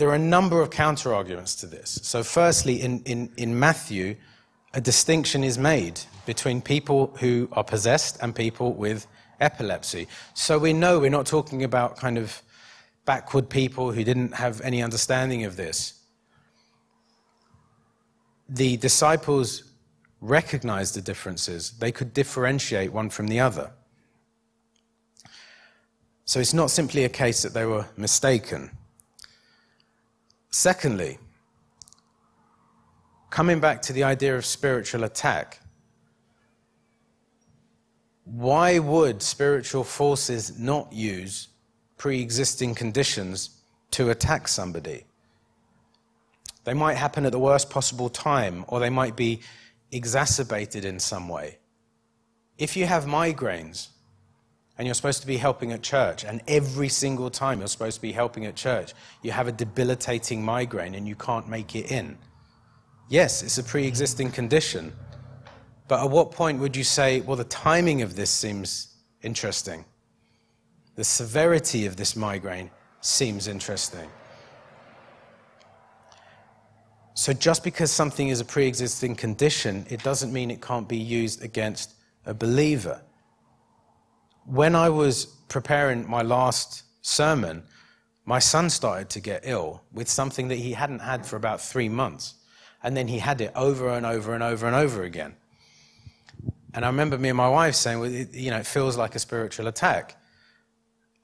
There 0.00 0.08
are 0.08 0.14
a 0.14 0.18
number 0.18 0.62
of 0.62 0.70
counter 0.70 1.14
arguments 1.14 1.54
to 1.56 1.66
this. 1.66 2.00
So, 2.02 2.22
firstly, 2.22 2.80
in, 2.80 3.02
in, 3.02 3.30
in 3.36 3.60
Matthew, 3.60 4.16
a 4.72 4.80
distinction 4.80 5.44
is 5.44 5.58
made 5.58 6.00
between 6.24 6.62
people 6.62 7.14
who 7.20 7.50
are 7.52 7.62
possessed 7.62 8.16
and 8.22 8.34
people 8.34 8.72
with 8.72 9.06
epilepsy. 9.40 10.08
So, 10.32 10.58
we 10.58 10.72
know 10.72 10.98
we're 10.98 11.10
not 11.10 11.26
talking 11.26 11.64
about 11.64 11.98
kind 11.98 12.16
of 12.16 12.40
backward 13.04 13.50
people 13.50 13.92
who 13.92 14.02
didn't 14.02 14.32
have 14.32 14.62
any 14.62 14.82
understanding 14.82 15.44
of 15.44 15.56
this. 15.56 16.00
The 18.48 18.78
disciples 18.78 19.64
recognized 20.22 20.94
the 20.94 21.02
differences, 21.02 21.72
they 21.72 21.92
could 21.92 22.14
differentiate 22.14 22.90
one 22.90 23.10
from 23.10 23.28
the 23.28 23.40
other. 23.40 23.70
So 26.24 26.40
it's 26.40 26.54
not 26.54 26.70
simply 26.70 27.04
a 27.04 27.10
case 27.10 27.42
that 27.42 27.52
they 27.52 27.66
were 27.66 27.84
mistaken. 27.98 28.70
Secondly, 30.50 31.18
coming 33.30 33.60
back 33.60 33.82
to 33.82 33.92
the 33.92 34.04
idea 34.04 34.36
of 34.36 34.44
spiritual 34.44 35.04
attack, 35.04 35.60
why 38.24 38.78
would 38.78 39.22
spiritual 39.22 39.84
forces 39.84 40.58
not 40.58 40.92
use 40.92 41.48
pre 42.00 42.22
existing 42.22 42.74
conditions 42.74 43.60
to 43.90 44.08
attack 44.08 44.48
somebody. 44.48 45.04
They 46.64 46.72
might 46.72 46.94
happen 46.94 47.26
at 47.26 47.32
the 47.32 47.38
worst 47.38 47.68
possible 47.68 48.08
time, 48.08 48.64
or 48.68 48.80
they 48.80 48.88
might 48.90 49.16
be 49.16 49.40
exacerbated 49.92 50.86
in 50.86 50.98
some 50.98 51.28
way. 51.28 51.58
If 52.56 52.76
you 52.76 52.86
have 52.86 53.04
migraines 53.04 53.88
and 54.80 54.86
you're 54.86 54.94
supposed 54.94 55.20
to 55.20 55.26
be 55.26 55.36
helping 55.36 55.72
at 55.72 55.82
church, 55.82 56.24
and 56.24 56.40
every 56.48 56.88
single 56.88 57.28
time 57.28 57.58
you're 57.58 57.68
supposed 57.68 57.96
to 57.96 58.02
be 58.02 58.12
helping 58.12 58.46
at 58.46 58.56
church, 58.56 58.94
you 59.20 59.30
have 59.30 59.46
a 59.46 59.52
debilitating 59.52 60.42
migraine 60.42 60.94
and 60.94 61.06
you 61.06 61.14
can't 61.14 61.46
make 61.50 61.76
it 61.76 61.92
in. 61.92 62.16
Yes, 63.10 63.42
it's 63.42 63.58
a 63.58 63.62
pre 63.62 63.86
existing 63.86 64.30
condition, 64.30 64.94
but 65.86 66.02
at 66.02 66.10
what 66.10 66.32
point 66.32 66.60
would 66.60 66.74
you 66.74 66.84
say, 66.84 67.20
well, 67.20 67.36
the 67.36 67.44
timing 67.44 68.00
of 68.00 68.16
this 68.16 68.30
seems 68.30 68.96
interesting? 69.22 69.84
the 71.00 71.04
severity 71.04 71.86
of 71.86 71.96
this 71.96 72.14
migraine 72.14 72.70
seems 73.00 73.48
interesting. 73.48 74.06
So, 77.14 77.32
just 77.32 77.64
because 77.64 77.90
something 77.90 78.28
is 78.28 78.40
a 78.40 78.44
pre 78.44 78.66
existing 78.66 79.14
condition, 79.14 79.86
it 79.88 80.02
doesn't 80.02 80.30
mean 80.30 80.50
it 80.50 80.60
can't 80.60 80.86
be 80.86 80.98
used 80.98 81.42
against 81.42 81.94
a 82.26 82.34
believer. 82.34 83.00
When 84.50 84.74
I 84.74 84.88
was 84.88 85.26
preparing 85.48 86.10
my 86.10 86.22
last 86.22 86.82
sermon, 87.02 87.62
my 88.24 88.40
son 88.40 88.68
started 88.68 89.08
to 89.10 89.20
get 89.20 89.42
ill 89.44 89.82
with 89.92 90.08
something 90.08 90.48
that 90.48 90.56
he 90.56 90.72
hadn't 90.72 90.98
had 90.98 91.24
for 91.24 91.36
about 91.36 91.60
three 91.60 91.88
months. 91.88 92.34
And 92.82 92.96
then 92.96 93.06
he 93.06 93.20
had 93.20 93.40
it 93.40 93.52
over 93.54 93.90
and 93.90 94.04
over 94.04 94.34
and 94.34 94.42
over 94.42 94.66
and 94.66 94.74
over 94.74 95.04
again. 95.04 95.36
And 96.74 96.84
I 96.84 96.88
remember 96.88 97.16
me 97.16 97.28
and 97.28 97.36
my 97.36 97.48
wife 97.48 97.76
saying, 97.76 98.00
well, 98.00 98.12
it, 98.12 98.34
you 98.34 98.50
know, 98.50 98.56
it 98.56 98.66
feels 98.66 98.96
like 98.96 99.14
a 99.14 99.20
spiritual 99.20 99.68
attack. 99.68 100.20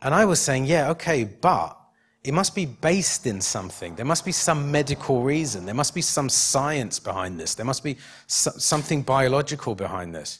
And 0.00 0.14
I 0.14 0.24
was 0.24 0.40
saying, 0.40 0.66
yeah, 0.66 0.90
okay, 0.90 1.24
but 1.24 1.76
it 2.22 2.32
must 2.32 2.54
be 2.54 2.66
based 2.66 3.26
in 3.26 3.40
something. 3.40 3.96
There 3.96 4.06
must 4.06 4.24
be 4.24 4.30
some 4.30 4.70
medical 4.70 5.22
reason. 5.24 5.66
There 5.66 5.74
must 5.74 5.96
be 5.96 6.02
some 6.02 6.28
science 6.28 7.00
behind 7.00 7.40
this. 7.40 7.56
There 7.56 7.66
must 7.66 7.82
be 7.82 7.96
something 8.28 9.02
biological 9.02 9.74
behind 9.74 10.14
this. 10.14 10.38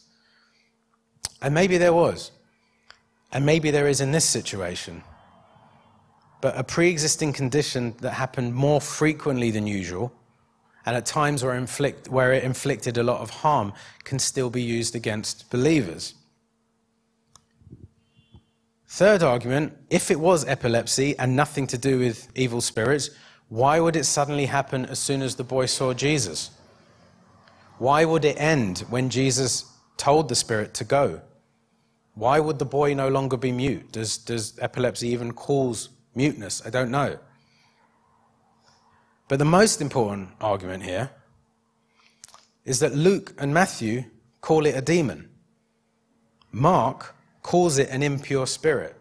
And 1.43 1.53
maybe 1.53 1.79
there 1.79 1.93
was. 1.93 2.31
And 3.33 3.45
maybe 3.45 3.71
there 3.71 3.89
is 3.89 4.01
in 4.01 4.13
this 4.13 4.25
situation. 4.25 5.03
But 6.41 6.59
a 6.59 6.65
pre 6.65 6.89
existing 6.91 7.33
condition 7.33 7.95
that 8.01 8.13
happened 8.13 8.55
more 8.55 8.81
frequently 8.81 9.51
than 9.51 9.67
usual, 9.67 10.13
and 10.85 10.95
at 10.95 11.07
times 11.07 11.43
where, 11.43 11.55
inflict, 11.55 12.09
where 12.09 12.33
it 12.33 12.45
inflicted 12.45 12.97
a 12.99 13.03
lot 13.03 13.21
of 13.21 13.31
harm, 13.31 13.73
can 14.05 14.19
still 14.19 14.51
be 14.51 14.63
used 14.63 14.95
against 14.95 15.51
believers. 15.51 16.15
Third 18.89 19.23
argument 19.23 19.77
if 19.91 20.11
it 20.11 20.21
was 20.21 20.47
epilepsy 20.47 21.19
and 21.19 21.35
nothing 21.35 21.67
to 21.67 21.79
do 21.79 21.99
with 21.99 22.29
evil 22.35 22.61
spirits, 22.61 23.11
why 23.49 23.81
would 23.81 23.97
it 23.97 24.05
suddenly 24.05 24.47
happen 24.47 24.87
as 24.87 24.99
soon 24.99 25.23
as 25.23 25.37
the 25.37 25.45
boy 25.45 25.67
saw 25.67 25.93
Jesus? 25.93 26.51
Why 27.79 28.05
would 28.05 28.25
it 28.25 28.41
end 28.41 28.81
when 28.89 29.11
Jesus 29.11 29.65
told 29.97 30.29
the 30.29 30.35
spirit 30.35 30.75
to 30.75 30.85
go? 30.85 31.21
Why 32.17 32.41
would 32.41 32.59
the 32.59 32.65
boy 32.65 32.95
no 32.95 33.09
longer 33.09 33.37
be 33.37 33.53
mute? 33.53 33.93
Does, 33.93 34.17
does 34.17 34.59
epilepsy 34.59 35.09
even 35.09 35.33
cause 35.33 35.91
muteness? 36.15 36.63
I 36.65 36.71
don't 36.71 36.91
know. 36.91 37.19
But 39.29 39.39
the 39.39 39.45
most 39.45 39.83
important 39.83 40.31
argument 40.41 40.83
here 40.83 41.11
is 42.65 42.81
that 42.81 42.95
Luke 42.95 43.35
and 43.39 43.53
Matthew 43.53 44.05
call 44.41 44.65
it 44.65 44.75
a 44.75 44.81
demon. 44.81 45.29
Mark 46.53 47.15
calls 47.43 47.77
it 47.77 47.91
an 47.91 48.03
impure 48.03 48.47
spirit. 48.47 48.97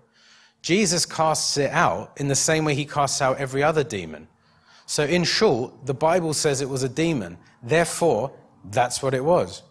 Jesus 0.61 1.05
casts 1.05 1.55
it 1.57 1.71
out 1.71 2.11
in 2.17 2.27
the 2.27 2.35
same 2.35 2.65
way 2.65 2.75
he 2.75 2.85
casts 2.85 3.21
out 3.21 3.37
every 3.37 3.63
other 3.63 3.83
demon. 3.83 4.27
So, 4.87 5.05
in 5.05 5.23
short, 5.23 5.85
the 5.85 5.93
Bible 5.93 6.33
says 6.33 6.59
it 6.59 6.69
was 6.69 6.83
a 6.83 6.89
demon. 6.89 7.37
Therefore, 7.63 8.33
that's 8.71 9.01
what 9.01 9.13
it 9.13 9.23
was. 9.23 9.63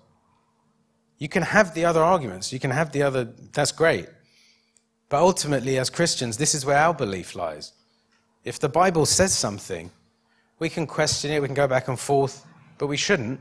You 1.25 1.29
can 1.31 1.43
have 1.43 1.73
the 1.73 1.87
other 1.87 2.03
arguments, 2.03 2.53
you 2.53 2.61
can 2.61 2.71
have 2.71 2.93
the 2.93 3.03
other, 3.03 3.25
that's 3.55 3.73
great. 3.73 4.11
But 5.09 5.23
ultimately, 5.23 5.79
as 5.79 5.89
Christians, 5.89 6.37
this 6.37 6.55
is 6.55 6.67
where 6.67 6.77
our 6.77 6.93
belief 6.93 7.35
lies. 7.35 7.73
If 8.45 8.59
the 8.59 8.69
Bible 8.69 9.07
says 9.07 9.33
something, 9.35 9.91
we 10.59 10.69
can 10.69 10.87
question 10.87 11.31
it, 11.31 11.41
we 11.41 11.49
can 11.49 11.55
go 11.55 11.67
back 11.67 11.89
and 11.89 11.99
forth, 11.99 12.45
but 12.77 12.89
we 12.89 12.99
shouldn't. 12.99 13.41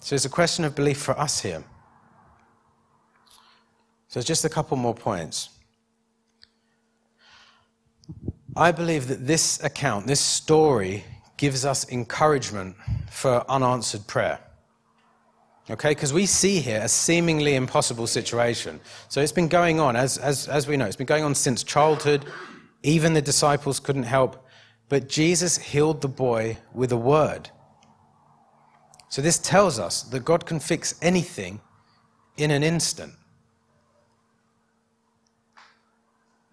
So 0.00 0.16
it's 0.16 0.24
a 0.24 0.28
question 0.40 0.64
of 0.64 0.74
belief 0.74 0.98
for 0.98 1.16
us 1.16 1.38
here. 1.40 1.62
So, 4.08 4.20
just 4.20 4.44
a 4.44 4.48
couple 4.48 4.76
more 4.76 4.96
points. 4.96 5.50
I 8.56 8.72
believe 8.72 9.06
that 9.06 9.24
this 9.28 9.62
account, 9.62 10.08
this 10.08 10.20
story, 10.20 11.04
gives 11.40 11.64
us 11.64 11.90
encouragement 11.90 12.76
for 13.10 13.42
unanswered 13.48 14.06
prayer. 14.06 14.38
Okay, 15.70 15.92
because 15.92 16.12
we 16.12 16.26
see 16.26 16.60
here 16.60 16.82
a 16.82 16.88
seemingly 16.88 17.54
impossible 17.54 18.06
situation. 18.06 18.78
So 19.08 19.22
it's 19.22 19.32
been 19.32 19.48
going 19.48 19.80
on, 19.80 19.96
as, 19.96 20.18
as, 20.18 20.48
as 20.48 20.68
we 20.68 20.76
know, 20.76 20.84
it's 20.84 20.96
been 20.96 21.06
going 21.06 21.24
on 21.24 21.34
since 21.34 21.62
childhood. 21.62 22.26
Even 22.82 23.14
the 23.14 23.22
disciples 23.22 23.80
couldn't 23.80 24.02
help. 24.02 24.46
But 24.90 25.08
Jesus 25.08 25.56
healed 25.56 26.02
the 26.02 26.08
boy 26.08 26.58
with 26.74 26.92
a 26.92 26.98
word. 26.98 27.48
So 29.08 29.22
this 29.22 29.38
tells 29.38 29.78
us 29.78 30.02
that 30.02 30.26
God 30.26 30.44
can 30.44 30.60
fix 30.60 30.94
anything 31.00 31.58
in 32.36 32.50
an 32.50 32.62
instant. 32.62 33.14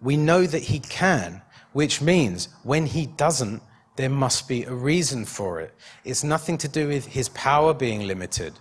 We 0.00 0.16
know 0.16 0.46
that 0.46 0.62
he 0.62 0.78
can, 0.78 1.42
which 1.74 2.00
means 2.00 2.48
when 2.62 2.86
he 2.86 3.04
doesn't, 3.04 3.62
there 3.98 4.08
must 4.08 4.46
be 4.46 4.62
a 4.62 4.72
reason 4.72 5.24
for 5.24 5.60
it. 5.60 5.74
It's 6.04 6.22
nothing 6.22 6.56
to 6.58 6.68
do 6.68 6.86
with 6.86 7.04
his 7.04 7.28
power 7.30 7.74
being 7.74 8.06
limited. 8.06 8.52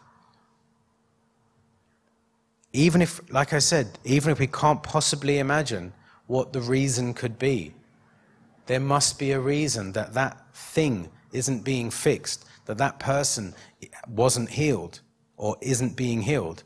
Even 2.73 3.03
if, 3.03 3.21
like 3.31 3.53
I 3.53 3.59
said, 3.59 3.99
even 4.03 4.31
if 4.31 4.39
we 4.39 4.47
can't 4.47 4.81
possibly 4.81 5.37
imagine 5.37 5.93
what 6.25 6.53
the 6.53 6.59
reason 6.61 7.13
could 7.13 7.37
be, 7.37 7.75
there 8.65 8.79
must 8.79 9.19
be 9.19 9.31
a 9.31 9.39
reason 9.39 9.91
that 9.91 10.15
that 10.15 10.55
thing 10.55 11.07
isn't 11.31 11.63
being 11.63 11.91
fixed, 11.91 12.43
that 12.65 12.79
that 12.79 12.97
person 12.97 13.53
wasn't 14.07 14.49
healed 14.49 15.01
or 15.37 15.55
isn't 15.61 15.95
being 15.95 16.23
healed. 16.23 16.63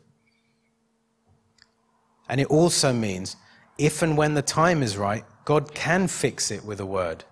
And 2.30 2.40
it 2.40 2.48
also 2.48 2.94
means 2.94 3.36
if 3.78 4.02
and 4.02 4.16
when 4.16 4.34
the 4.34 4.42
time 4.42 4.82
is 4.82 4.96
right, 4.96 5.26
God 5.44 5.74
can 5.74 6.08
fix 6.08 6.52
it 6.52 6.64
with 6.64 6.80
a 6.80 6.86
word. 6.86 7.26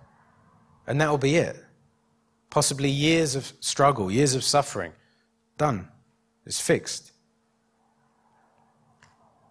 And 0.90 1.00
that 1.00 1.08
will 1.08 1.18
be 1.18 1.36
it. 1.36 1.56
Possibly 2.50 2.90
years 2.90 3.36
of 3.36 3.52
struggle, 3.60 4.10
years 4.10 4.34
of 4.34 4.42
suffering. 4.42 4.92
Done. 5.56 5.86
It's 6.44 6.60
fixed. 6.60 7.12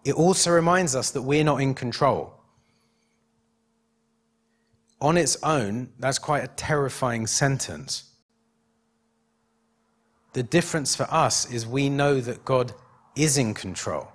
It 0.04 0.12
also 0.12 0.50
reminds 0.50 0.94
us 0.94 1.12
that 1.12 1.22
we're 1.22 1.42
not 1.42 1.62
in 1.62 1.72
control. 1.72 2.34
On 5.00 5.16
its 5.16 5.42
own, 5.42 5.88
that's 5.98 6.18
quite 6.18 6.44
a 6.44 6.48
terrifying 6.48 7.26
sentence. 7.26 8.10
The 10.34 10.42
difference 10.42 10.94
for 10.94 11.04
us 11.10 11.50
is 11.50 11.66
we 11.66 11.88
know 11.88 12.20
that 12.20 12.44
God 12.44 12.74
is 13.16 13.38
in 13.38 13.54
control. 13.54 14.08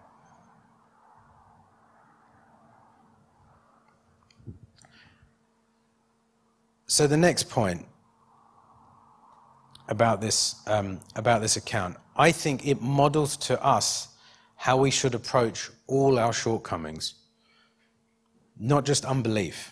So, 6.88 7.08
the 7.08 7.18
next 7.18 7.50
point 7.50 7.86
about 9.88 10.22
this, 10.22 10.56
um, 10.68 11.00
about 11.16 11.42
this 11.42 11.58
account, 11.58 11.98
I 12.16 12.32
think 12.32 12.68
it 12.68 12.82
models 12.82 13.38
to 13.38 13.64
us 13.64 14.10
how 14.56 14.78
we 14.78 14.92
should 14.92 15.16
approach 15.16 15.72
all 15.88 16.20
our 16.20 16.32
shortcomings, 16.32 17.16
not 18.60 18.86
just 18.86 19.04
unbelief. 19.04 19.72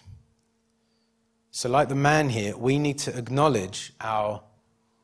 So, 1.51 1.69
like 1.69 1.87
the 1.87 1.95
man 1.95 2.29
here, 2.29 2.57
we 2.57 2.79
need 2.79 2.97
to 2.99 3.15
acknowledge 3.15 3.93
our 4.01 4.41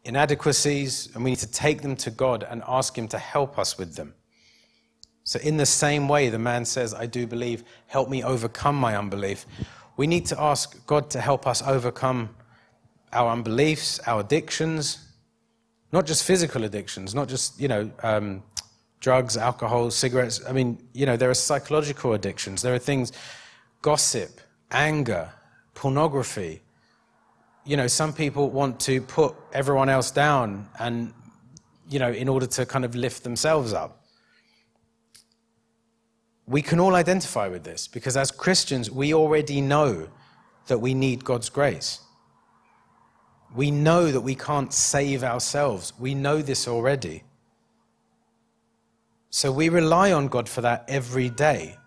inadequacies 0.03 1.09
and 1.13 1.23
we 1.23 1.29
need 1.31 1.39
to 1.39 1.51
take 1.51 1.83
them 1.83 1.95
to 1.97 2.09
God 2.09 2.43
and 2.49 2.63
ask 2.67 2.97
Him 2.97 3.07
to 3.09 3.19
help 3.19 3.59
us 3.59 3.77
with 3.77 3.95
them. 3.95 4.15
So, 5.23 5.39
in 5.41 5.57
the 5.57 5.65
same 5.67 6.07
way, 6.07 6.29
the 6.29 6.39
man 6.39 6.65
says, 6.65 6.95
I 6.95 7.05
do 7.05 7.27
believe, 7.27 7.63
help 7.85 8.09
me 8.09 8.23
overcome 8.23 8.75
my 8.75 8.97
unbelief. 8.97 9.45
We 9.99 10.07
need 10.07 10.27
to 10.27 10.41
ask 10.41 10.87
God 10.87 11.09
to 11.09 11.19
help 11.19 11.45
us 11.45 11.61
overcome 11.61 12.29
our 13.11 13.33
unbeliefs, 13.33 13.99
our 14.07 14.21
addictions, 14.21 15.09
not 15.91 16.05
just 16.05 16.23
physical 16.23 16.63
addictions, 16.63 17.13
not 17.13 17.27
just, 17.27 17.59
you 17.59 17.67
know, 17.67 17.91
um, 18.01 18.41
drugs, 19.01 19.35
alcohol, 19.35 19.91
cigarettes. 19.91 20.39
I 20.47 20.53
mean, 20.53 20.81
you 20.93 21.05
know, 21.05 21.17
there 21.17 21.29
are 21.29 21.33
psychological 21.33 22.13
addictions. 22.13 22.61
There 22.61 22.73
are 22.73 22.79
things, 22.79 23.11
gossip, 23.81 24.39
anger, 24.71 25.33
pornography. 25.73 26.61
You 27.65 27.75
know, 27.75 27.87
some 27.87 28.13
people 28.13 28.49
want 28.51 28.79
to 28.79 29.01
put 29.01 29.35
everyone 29.51 29.89
else 29.89 30.11
down 30.11 30.69
and, 30.79 31.13
you 31.89 31.99
know, 31.99 32.09
in 32.09 32.29
order 32.29 32.45
to 32.45 32.65
kind 32.65 32.85
of 32.85 32.95
lift 32.95 33.25
themselves 33.25 33.73
up 33.73 33.98
we 36.49 36.63
can 36.63 36.79
all 36.79 36.95
identify 36.95 37.47
with 37.47 37.63
this 37.63 37.87
because 37.87 38.17
as 38.17 38.31
Christians, 38.31 38.89
we 38.89 39.13
already 39.13 39.61
know 39.61 40.09
that 40.65 40.79
we 40.79 40.95
need 40.95 41.23
God's 41.23 41.47
grace. 41.47 41.99
We 43.55 43.69
know 43.69 44.11
that 44.11 44.21
we 44.21 44.33
can't 44.33 44.73
save 44.73 45.23
ourselves. 45.23 45.93
We 45.99 46.15
know 46.15 46.41
this 46.41 46.67
already. 46.67 47.23
So 49.29 49.51
we 49.51 49.69
rely 49.69 50.11
on 50.11 50.27
God 50.27 50.49
for 50.49 50.61
that 50.61 50.85
every 50.87 51.29
day. 51.29 51.77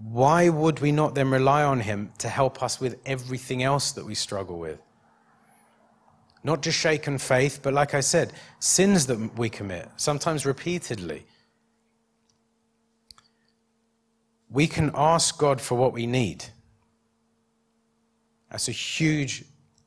Why 0.00 0.48
would 0.48 0.80
we 0.80 0.90
not 0.90 1.14
then 1.14 1.30
rely 1.30 1.62
on 1.62 1.80
Him 1.80 2.10
to 2.18 2.28
help 2.30 2.62
us 2.62 2.80
with 2.80 2.98
everything 3.04 3.62
else 3.62 3.92
that 3.92 4.06
we 4.06 4.14
struggle 4.14 4.58
with? 4.58 4.80
Not 6.42 6.62
just 6.62 6.78
shaken 6.78 7.18
faith, 7.18 7.60
but 7.62 7.74
like 7.74 7.92
I 7.92 8.00
said, 8.00 8.32
sins 8.60 9.06
that 9.06 9.38
we 9.38 9.50
commit, 9.50 9.88
sometimes 9.96 10.46
repeatedly 10.46 11.26
we 14.54 14.68
can 14.68 14.92
ask 14.94 15.36
God 15.36 15.60
for 15.60 15.74
what 15.76 15.92
we 15.92 16.06
need. 16.06 16.44
That's 18.50 18.68
a 18.68 18.72
huge 18.72 19.44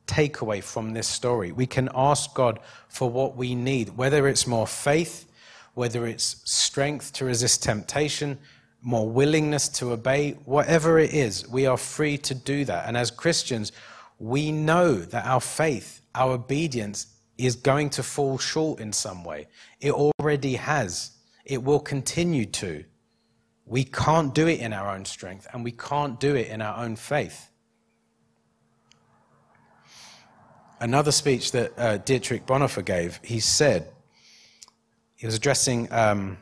takeaway 0.07 0.61
from 0.61 0.91
this 0.91 1.07
story. 1.07 1.53
We 1.53 1.65
can 1.65 1.87
ask 1.95 2.33
God 2.33 2.59
for 2.89 3.09
what 3.09 3.37
we 3.37 3.55
need, 3.55 3.95
whether 3.95 4.27
it's 4.27 4.45
more 4.45 4.67
faith, 4.67 5.31
whether 5.73 6.05
it's 6.05 6.41
strength 6.43 7.13
to 7.13 7.23
resist 7.23 7.63
temptation, 7.63 8.37
more 8.81 9.09
willingness 9.09 9.69
to 9.69 9.93
obey, 9.93 10.31
whatever 10.43 10.99
it 10.99 11.13
is, 11.13 11.47
we 11.47 11.65
are 11.65 11.77
free 11.77 12.17
to 12.17 12.35
do 12.35 12.65
that. 12.65 12.87
And 12.87 12.97
as 12.97 13.09
Christians, 13.09 13.71
we 14.19 14.51
know 14.51 14.95
that 14.95 15.25
our 15.25 15.39
faith, 15.39 16.01
our 16.13 16.33
obedience 16.33 17.07
is 17.37 17.55
going 17.55 17.89
to 17.91 18.03
fall 18.03 18.37
short 18.37 18.81
in 18.81 18.91
some 18.91 19.23
way. 19.23 19.47
It 19.79 19.93
already 19.93 20.55
has, 20.55 21.11
it 21.45 21.63
will 21.63 21.79
continue 21.79 22.45
to. 22.45 22.83
We 23.67 23.83
can't 23.83 24.33
do 24.33 24.47
it 24.47 24.61
in 24.61 24.71
our 24.71 24.89
own 24.95 25.03
strength, 25.03 25.45
and 25.53 25.63
we 25.63 25.71
can't 25.71 26.19
do 26.19 26.35
it 26.35 26.47
in 26.47 26.61
our 26.61 26.83
own 26.83 26.95
faith. 26.95 27.49
Another 30.79 31.11
speech 31.11 31.51
that 31.51 31.73
uh, 31.77 31.97
Dietrich 31.97 32.45
Bonhoeffer 32.45 32.85
gave, 32.85 33.19
he 33.23 33.39
said, 33.41 33.91
he 35.17 35.25
was 35.25 35.35
addressing 35.35 35.91
um, 35.91 36.37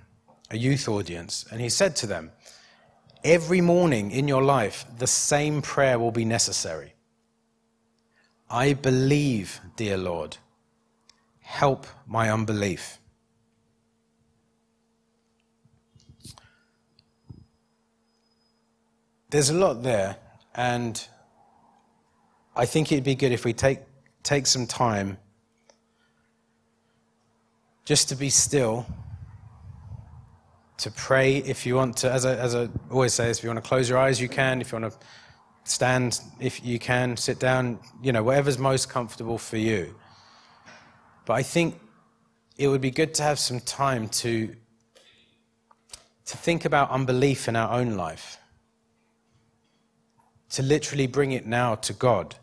a 0.51 0.57
youth 0.57 0.87
audience, 0.87 1.45
and 1.49 1.61
he 1.61 1.69
said 1.69 1.95
to 1.97 2.07
them, 2.07 2.31
Every 3.23 3.61
morning 3.61 4.11
in 4.11 4.27
your 4.27 4.43
life, 4.43 4.85
the 4.99 5.07
same 5.07 5.63
prayer 5.63 5.97
will 5.97 6.11
be 6.11 6.25
necessary. 6.25 6.93
I 8.49 8.73
believe, 8.73 9.61
dear 9.75 9.97
Lord, 9.97 10.37
help 11.39 11.87
my 12.05 12.29
unbelief. 12.29 12.99
There's 19.35 19.49
a 19.49 19.53
lot 19.53 19.83
there, 19.83 20.15
and 20.55 21.05
I 22.55 22.65
think 22.65 22.93
it'd 22.93 23.03
be 23.03 23.15
good 23.15 23.33
if 23.33 23.43
we 23.43 23.51
take, 23.51 23.79
take 24.23 24.47
some 24.47 24.65
time 24.65 25.17
just 27.83 28.07
to 28.09 28.15
be 28.15 28.29
still, 28.29 28.85
to 30.77 30.89
pray. 30.89 31.39
If 31.39 31.65
you 31.65 31.75
want 31.75 31.97
to, 31.97 32.09
as 32.09 32.25
I, 32.25 32.35
as 32.35 32.55
I 32.55 32.69
always 32.89 33.13
say, 33.13 33.29
if 33.29 33.43
you 33.43 33.49
want 33.49 33.61
to 33.61 33.67
close 33.67 33.89
your 33.89 33.97
eyes, 33.97 34.21
you 34.21 34.29
can. 34.29 34.61
If 34.61 34.71
you 34.71 34.79
want 34.79 34.93
to 34.93 34.99
stand, 35.65 36.21
if 36.39 36.63
you 36.63 36.79
can, 36.79 37.17
sit 37.17 37.37
down, 37.37 37.79
you 38.01 38.13
know, 38.13 38.23
whatever's 38.23 38.57
most 38.57 38.89
comfortable 38.89 39.37
for 39.37 39.57
you. 39.57 39.93
But 41.25 41.33
I 41.33 41.43
think 41.43 41.77
it 42.57 42.69
would 42.69 42.79
be 42.79 42.89
good 42.89 43.13
to 43.15 43.23
have 43.23 43.39
some 43.39 43.59
time 43.59 44.07
to, 44.23 44.55
to 46.25 46.37
think 46.37 46.63
about 46.63 46.89
unbelief 46.89 47.49
in 47.49 47.57
our 47.57 47.77
own 47.77 47.97
life 47.97 48.37
to 50.55 50.63
literally 50.63 51.05
bring 51.05 51.33
it 51.33 51.45
now 51.45 51.75
to 51.75 51.91
God. 51.91 52.37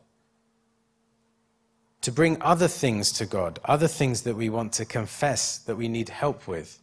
To 2.03 2.13
bring 2.13 2.37
other 2.43 2.69
things 2.69 3.11
to 3.13 3.25
God, 3.25 3.59
other 3.65 3.89
things 3.89 4.21
that 4.25 4.37
we 4.37 4.51
want 4.51 4.75
to 4.75 4.85
confess 4.85 5.57
that 5.57 5.77
we 5.77 5.89
need 5.89 6.11
help 6.11 6.47
with. 6.47 6.79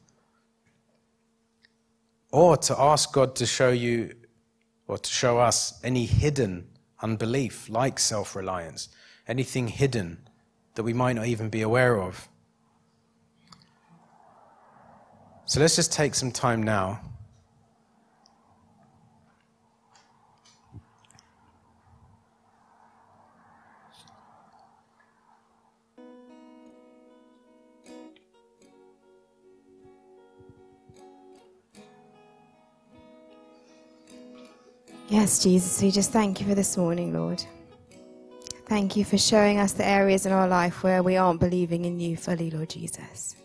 Or 2.32 2.58
to 2.58 2.80
ask 2.80 3.13
God 3.13 3.36
to 3.36 3.46
show 3.46 3.70
you 3.70 4.15
or 4.88 4.98
to 4.98 5.10
show 5.12 5.38
us 5.38 5.80
any 5.84 6.08
hidden 6.08 6.68
unbelief, 7.00 7.70
like 7.70 8.00
self 8.00 8.36
reliance, 8.36 8.89
anything 9.28 9.68
hidden 9.68 10.18
that 10.74 10.82
we 10.82 10.94
might 10.94 11.13
not 11.13 11.28
even 11.28 11.48
be 11.50 11.62
aware 11.62 12.02
of. 12.02 12.28
So 15.46 15.60
let's 15.60 15.76
just 15.76 15.94
take 15.94 16.15
some 16.15 16.32
time 16.32 16.63
now 16.63 17.02
Yes, 35.10 35.40
Jesus, 35.40 35.81
we 35.81 35.90
just 35.90 36.12
thank 36.12 36.40
you 36.40 36.46
for 36.46 36.54
this 36.54 36.77
morning, 36.77 37.12
Lord. 37.12 37.44
Thank 38.67 38.96
you 38.96 39.04
for 39.04 39.17
showing 39.17 39.58
us 39.58 39.73
the 39.73 39.84
areas 39.84 40.27
in 40.27 40.31
our 40.31 40.48
life 40.48 40.84
where 40.84 41.02
we 41.02 41.17
aren't 41.17 41.40
believing 41.40 41.86
in 41.86 42.00
you 42.00 42.15
fully, 42.15 42.52
Lord 42.52 42.69
Jesus. 42.69 43.36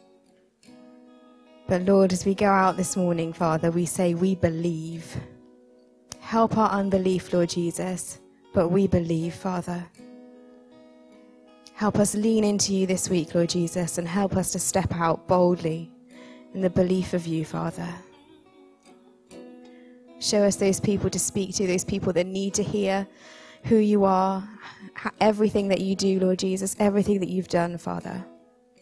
But 1.67 1.81
Lord, 1.87 2.13
as 2.13 2.27
we 2.27 2.35
go 2.35 2.51
out 2.51 2.77
this 2.77 2.99
morning, 2.99 3.33
Father, 3.33 3.71
we 3.71 3.87
say 3.87 4.13
we 4.13 4.35
believe. 4.35 5.17
Help 6.21 6.59
our 6.59 6.69
unbelief, 6.69 7.33
Lord 7.33 7.49
Jesus, 7.49 8.19
but 8.53 8.69
we 8.69 8.87
believe, 8.87 9.35
Father. 9.35 9.87
Help 11.73 11.99
us 11.99 12.15
lean 12.15 12.45
into 12.45 12.75
you 12.75 12.87
this 12.87 13.09
week, 13.09 13.35
Lord 13.35 13.49
Jesus, 13.49 13.97
and 13.97 14.07
help 14.07 14.37
us 14.37 14.53
to 14.53 14.59
step 14.59 14.95
out 14.95 15.27
boldly 15.27 15.91
in 16.53 16.61
the 16.61 16.69
belief 16.69 17.15
of 17.15 17.27
you, 17.27 17.47
Father. 17.47 17.89
Show 20.25 20.43
us 20.43 20.57
those 20.57 20.81
people 20.81 21.11
to 21.11 21.19
speak 21.19 21.55
to, 21.57 21.67
those 21.67 21.85
people 21.85 22.11
that 22.15 22.27
need 22.27 22.55
to 22.55 22.63
hear 22.63 23.07
who 23.65 23.77
you 23.77 24.05
are, 24.05 24.49
everything 25.21 25.69
that 25.69 25.83
you 25.83 25.95
do, 25.95 26.19
Lord 26.19 26.39
Jesus, 26.39 26.75
everything 26.79 27.21
that 27.21 27.29
you've 27.29 27.49
done, 27.49 27.77
Father. 27.77 28.25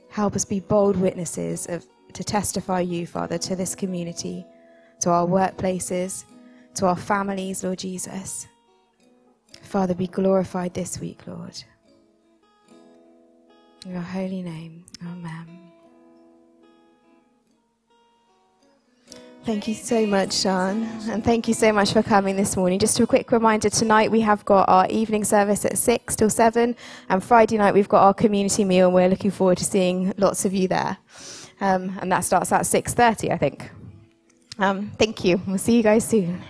Help 0.09 0.37
us 0.37 0.45
be 0.45 0.61
bold 0.61 0.97
witnesses 0.97 1.67
of, 1.67 1.85
to 2.13 2.23
testify 2.23 2.79
you, 2.79 3.09
Father, 3.09 3.39
to 3.39 3.57
this 3.57 3.75
community, 3.75 4.47
to 5.01 5.11
our 5.11 5.27
workplaces, 5.27 6.27
to 6.77 6.87
our 6.87 6.97
families, 6.97 7.65
Lord 7.65 7.81
Jesus. 7.81 8.47
Father, 9.63 9.95
be 9.95 10.07
glorified 10.07 10.75
this 10.75 11.01
week, 11.01 11.27
Lord. 11.27 11.61
In 13.85 13.91
your 13.91 14.01
holy 14.01 14.43
name, 14.43 14.85
amen. 15.05 15.62
Thank 19.45 19.67
you 19.67 19.75
so 19.75 20.07
much, 20.07 20.35
Sean, 20.35 20.85
and 21.11 21.25
thank 21.25 21.49
you 21.49 21.55
so 21.55 21.73
much 21.73 21.93
for 21.93 22.01
coming 22.01 22.37
this 22.37 22.57
morning. 22.57 22.79
Just 22.79 23.01
a 23.01 23.07
quick 23.09 23.33
reminder 23.33 23.69
tonight 23.69 24.09
we 24.09 24.21
have 24.21 24.45
got 24.45 24.69
our 24.69 24.87
evening 24.89 25.25
service 25.25 25.65
at 25.65 25.77
6 25.79 26.15
till 26.15 26.31
7, 26.31 26.77
and 27.09 27.25
Friday 27.25 27.59
night 27.59 27.75
we've 27.75 27.89
got 27.89 28.05
our 28.05 28.15
community 28.15 28.65
meal, 28.65 28.87
and 28.87 28.95
we're 28.95 29.09
looking 29.09 29.33
forward 29.33 29.59
to 29.59 29.65
seeing 29.65 30.13
lots 30.17 30.45
of 30.45 30.55
you 30.55 30.69
there. 30.69 30.97
Um, 31.61 31.99
and 32.01 32.13
that 32.13 32.21
starts 32.21 32.53
at 32.53 32.61
6.30, 32.63 33.33
I 33.33 33.37
think. 33.37 33.69
Um, 34.61 34.93
thank 34.97 35.25
you. 35.25 35.41
We'll 35.45 35.59
see 35.59 35.77
you 35.77 35.83
guys 35.83 36.07
soon. 36.07 36.41